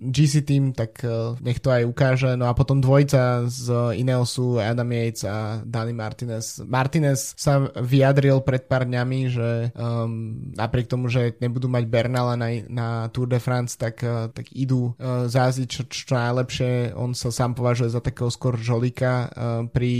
GC 0.00 0.42
team, 0.44 0.74
tak 0.74 0.97
uh, 1.04 1.34
nech 1.42 1.58
to 1.62 1.70
aj 1.70 1.84
ukáže. 1.86 2.34
No 2.34 2.46
a 2.50 2.56
potom 2.56 2.80
dvojica 2.80 3.46
z 3.46 3.94
Ineosu, 3.98 4.58
Adam 4.62 4.90
Yates 4.90 5.22
a 5.26 5.60
Dani 5.62 5.94
Martinez. 5.94 6.62
Martinez 6.64 7.34
sa 7.36 7.68
vyjadril 7.76 8.40
pred 8.42 8.64
pár 8.66 8.86
dňami, 8.86 9.20
že 9.30 9.48
um, 9.74 10.52
napriek 10.54 10.88
tomu, 10.88 11.10
že 11.10 11.36
nebudú 11.42 11.66
mať 11.66 11.84
Bernala 11.86 12.34
na, 12.34 12.48
na 12.68 12.86
Tour 13.10 13.28
de 13.28 13.40
France, 13.42 13.74
tak, 13.74 14.00
uh, 14.04 14.30
tak 14.32 14.50
idú 14.54 14.94
uh, 14.96 15.26
záziť 15.26 15.66
čo, 15.68 15.82
čo 15.88 16.14
najlepšie. 16.14 16.94
On 16.94 17.12
sa 17.12 17.28
sám 17.34 17.54
považuje 17.58 17.90
za 17.92 18.00
takého 18.00 18.30
skôr 18.30 18.56
žolika 18.58 19.28
uh, 19.28 19.64
pri 19.68 19.92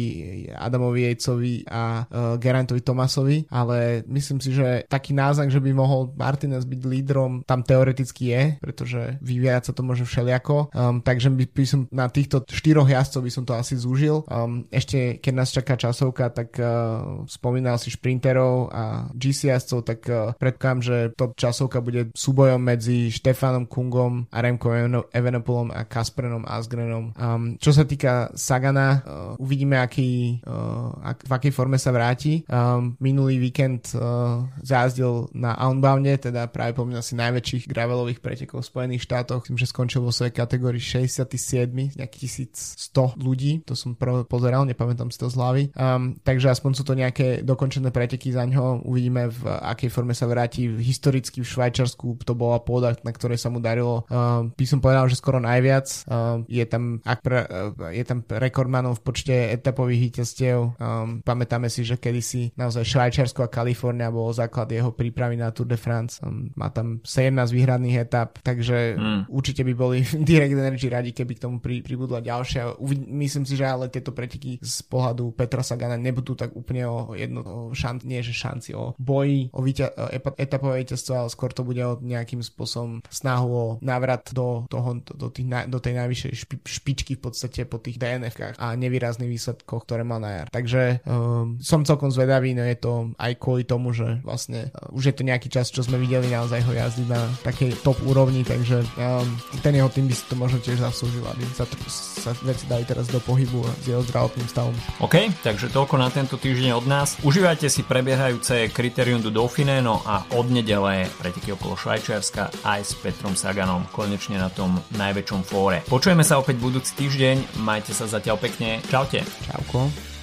Adamovi 0.54 1.08
Jejcovi 1.10 1.66
a 1.68 2.04
uh, 2.04 2.40
Gerantovi 2.40 2.82
Tomasovi, 2.82 3.48
ale 3.50 4.02
myslím 4.06 4.38
si, 4.38 4.54
že 4.54 4.86
taký 4.86 5.12
náznak, 5.12 5.50
že 5.50 5.60
by 5.62 5.70
mohol 5.74 6.12
Martinez 6.14 6.64
byť 6.64 6.80
lídrom 6.84 7.42
tam 7.44 7.64
teoreticky 7.64 8.32
je, 8.32 8.42
pretože 8.60 9.16
vyvierať 9.22 9.70
sa 9.70 9.72
to 9.72 9.82
môže 9.82 10.04
všelijako. 10.04 10.70
Um, 10.88 11.04
takže 11.04 11.28
by, 11.28 11.44
by 11.52 11.64
som 11.68 11.80
na 11.92 12.08
týchto 12.08 12.42
štyroch 12.48 12.88
jazdcov 12.88 13.20
by 13.20 13.32
som 13.32 13.44
to 13.44 13.54
asi 13.54 13.76
zúžil. 13.76 14.24
Um, 14.28 14.64
ešte 14.72 15.20
keď 15.20 15.32
nás 15.36 15.52
čaká 15.52 15.76
časovka, 15.76 16.32
tak 16.32 16.56
uh, 16.56 17.24
spomínal 17.28 17.76
si 17.76 17.92
šprinterov 17.92 18.72
a 18.72 19.12
GC 19.12 19.52
jazdcov, 19.52 19.78
tak 19.84 20.00
uh, 20.08 20.32
predkám, 20.36 20.80
že 20.80 21.12
top 21.14 21.36
časovka 21.36 21.84
bude 21.84 22.08
súbojom 22.16 22.60
medzi 22.60 23.12
Štefanom 23.12 23.68
Kungom 23.68 24.30
a 24.32 24.38
Remkom 24.40 25.04
Evenopolom 25.12 25.74
a 25.74 25.84
Kasprenom 25.84 26.44
Asgrenom. 26.48 27.12
Um, 27.18 27.56
čo 27.60 27.74
sa 27.74 27.84
týka 27.84 28.32
Sagana, 28.38 28.88
uh, 28.88 29.42
uvidíme, 29.42 29.80
aký, 29.80 30.40
uh, 30.44 30.94
ak, 31.02 31.26
v 31.28 31.32
akej 31.32 31.52
forme 31.52 31.76
sa 31.76 31.92
vráti. 31.92 32.46
Um, 32.48 32.94
minulý 33.02 33.40
víkend 33.40 33.92
uh, 33.96 34.46
zázdil 34.62 35.32
na 35.34 35.56
Outbounde, 35.58 36.20
teda 36.20 36.46
práve 36.52 36.76
pomínal 36.76 37.02
si 37.02 37.18
najväčších 37.18 37.66
gravelových 37.66 38.20
pretekov 38.22 38.62
v 38.62 38.70
Spojených 38.70 39.04
štátoch. 39.08 39.48
Myslím, 39.48 39.58
že 39.58 39.72
skončil 39.72 40.04
vo 40.04 40.12
svojej 40.12 40.36
kategórii 40.36 40.67
67 40.76 41.96
z 41.96 41.96
nejakých 41.96 42.52
1100 42.92 43.16
ľudí. 43.16 43.64
To 43.64 43.72
som 43.72 43.96
prv 43.96 44.28
pozeral, 44.28 44.68
nepamätám 44.68 45.08
si 45.08 45.16
to 45.16 45.32
z 45.32 45.40
hlavy. 45.40 45.64
Um, 45.72 46.20
takže 46.20 46.52
aspoň 46.52 46.70
sú 46.76 46.84
to 46.84 46.92
nejaké 46.92 47.40
dokončené 47.40 47.88
preteky 47.88 48.28
za 48.28 48.44
ňo. 48.44 48.84
Uvidíme 48.84 49.32
v 49.32 49.40
akej 49.48 49.88
forme 49.88 50.12
sa 50.12 50.28
vráti. 50.28 50.68
Historicky 50.68 51.40
v 51.40 51.48
Švajčarsku 51.48 52.20
to 52.28 52.36
bola 52.36 52.60
pôda, 52.60 52.92
na 53.00 53.12
ktorej 53.16 53.40
sa 53.40 53.48
mu 53.48 53.64
darilo. 53.64 54.04
Um, 54.12 54.52
by 54.52 54.66
som 54.68 54.84
povedal, 54.84 55.08
že 55.08 55.16
skoro 55.16 55.40
najviac. 55.40 55.88
Um, 56.04 56.44
je 56.44 56.64
tam, 56.68 57.00
ak 57.08 57.18
pre, 57.24 57.40
uh, 57.48 57.72
je 57.88 58.04
tam 58.04 58.20
rekordmanov 58.28 59.00
v 59.00 59.04
počte 59.08 59.32
etapových 59.32 60.12
víťazstiev. 60.12 60.76
Um, 60.76 61.24
pamätáme 61.24 61.72
si, 61.72 61.86
že 61.86 61.96
kedysi 61.96 62.52
naozaj 62.58 62.84
Švajčiarsko 62.84 63.46
a 63.46 63.52
Kalifornia 63.52 64.12
bolo 64.12 64.34
základ 64.34 64.68
jeho 64.68 64.90
prípravy 64.92 65.38
na 65.38 65.54
Tour 65.54 65.70
de 65.70 65.78
France. 65.78 66.18
Um, 66.20 66.50
má 66.58 66.68
tam 66.74 66.98
17 67.06 67.54
výhradných 67.54 68.02
etap, 68.02 68.42
takže 68.42 68.98
mm. 68.98 69.20
určite 69.30 69.62
by 69.62 69.72
boli 69.78 70.02
Direct 70.58 70.68
Energy 70.74 70.88
radi, 70.90 71.10
keby 71.14 71.32
k 71.38 71.42
tomu 71.46 71.56
pri, 71.62 71.80
pribudla 71.80 72.18
ďalšia. 72.18 72.82
Uvid- 72.82 73.06
myslím 73.06 73.46
si, 73.46 73.54
že 73.54 73.64
ale 73.64 73.86
tieto 73.88 74.10
preteky 74.10 74.58
z 74.58 74.82
pohľadu 74.90 75.30
Petra 75.38 75.62
Sagana 75.62 75.94
nebudú 75.94 76.34
tak 76.34 76.52
úplne 76.58 76.84
o 76.90 77.14
jedno 77.14 77.40
o 77.46 77.58
šan- 77.70 78.02
nie 78.02 78.18
že 78.18 78.34
šanci, 78.34 78.74
o 78.74 78.98
boji, 78.98 79.54
o 79.54 79.60
víťa- 79.62 79.94
etapové 80.34 80.82
víťazstvo, 80.82 81.12
ale 81.14 81.28
skôr 81.30 81.54
to 81.54 81.62
bude 81.62 81.78
o 81.78 82.00
nejakým 82.02 82.42
spôsobom 82.42 83.04
snahu 83.06 83.48
o 83.48 83.66
návrat 83.84 84.34
do, 84.34 84.66
toho, 84.66 84.98
do, 85.04 85.28
tých, 85.30 85.46
do 85.68 85.78
tej 85.78 85.94
najvyššej 85.94 86.32
špi- 86.34 86.64
špičky 86.64 87.12
v 87.14 87.22
podstate 87.28 87.60
po 87.68 87.76
tých 87.78 88.00
DNF-kách 88.00 88.56
a 88.56 88.72
nevýrazných 88.74 89.28
výsledkoch, 89.28 89.84
ktoré 89.84 90.02
mal 90.02 90.18
na 90.24 90.42
jar. 90.42 90.46
Takže 90.48 91.04
um, 91.04 91.60
som 91.60 91.84
celkom 91.84 92.08
zvedavý, 92.08 92.56
no 92.56 92.64
je 92.64 92.78
to 92.80 92.92
aj 93.20 93.32
kvôli 93.36 93.68
tomu, 93.68 93.92
že 93.92 94.18
vlastne 94.24 94.72
uh, 94.72 94.96
už 94.96 95.12
je 95.12 95.14
to 95.14 95.22
nejaký 95.28 95.52
čas, 95.52 95.68
čo 95.68 95.84
sme 95.84 96.00
videli 96.00 96.32
naozaj 96.32 96.64
ho 96.64 96.72
jazdiť 96.72 97.06
na 97.06 97.20
takej 97.44 97.84
top 97.84 98.00
úrovni, 98.08 98.40
takže 98.42 98.80
um, 98.96 99.28
ten 99.60 99.76
jeho 99.76 99.92
tým 99.92 100.08
by 100.08 100.14
si 100.16 100.24
to 100.24 100.34
možno 100.40 100.47
tiež 100.56 100.80
zaslúžil, 100.80 101.20
aby 101.28 101.44
sa, 101.52 101.68
sa 101.92 102.32
veci 102.40 102.64
dali 102.64 102.88
teraz 102.88 103.12
do 103.12 103.20
pohybu 103.20 103.60
s 103.68 103.84
jeho 103.84 104.00
zdravotným 104.08 104.48
stavom. 104.48 104.72
OK, 105.04 105.28
takže 105.44 105.68
toľko 105.68 106.00
na 106.00 106.08
tento 106.08 106.40
týždeň 106.40 106.72
od 106.72 106.88
nás. 106.88 107.20
Užívajte 107.20 107.68
si 107.68 107.84
prebiehajúce 107.84 108.72
kritérium 108.72 109.20
do 109.20 109.28
Dauphine, 109.28 109.84
no 109.84 110.00
a 110.08 110.24
od 110.32 110.48
nedele 110.48 111.04
preteky 111.20 111.52
okolo 111.52 111.76
Švajčiarska 111.76 112.64
aj 112.64 112.80
s 112.80 112.96
Petrom 112.96 113.36
Saganom 113.36 113.84
konečne 113.92 114.40
na 114.40 114.48
tom 114.48 114.80
najväčšom 114.96 115.44
fóre. 115.44 115.84
Počujeme 115.84 116.24
sa 116.24 116.40
opäť 116.40 116.56
budúci 116.56 116.96
týždeň, 116.96 117.60
majte 117.60 117.92
sa 117.92 118.08
zatiaľ 118.08 118.40
pekne, 118.40 118.80
čaute. 118.88 119.20
Čauko. 119.44 120.17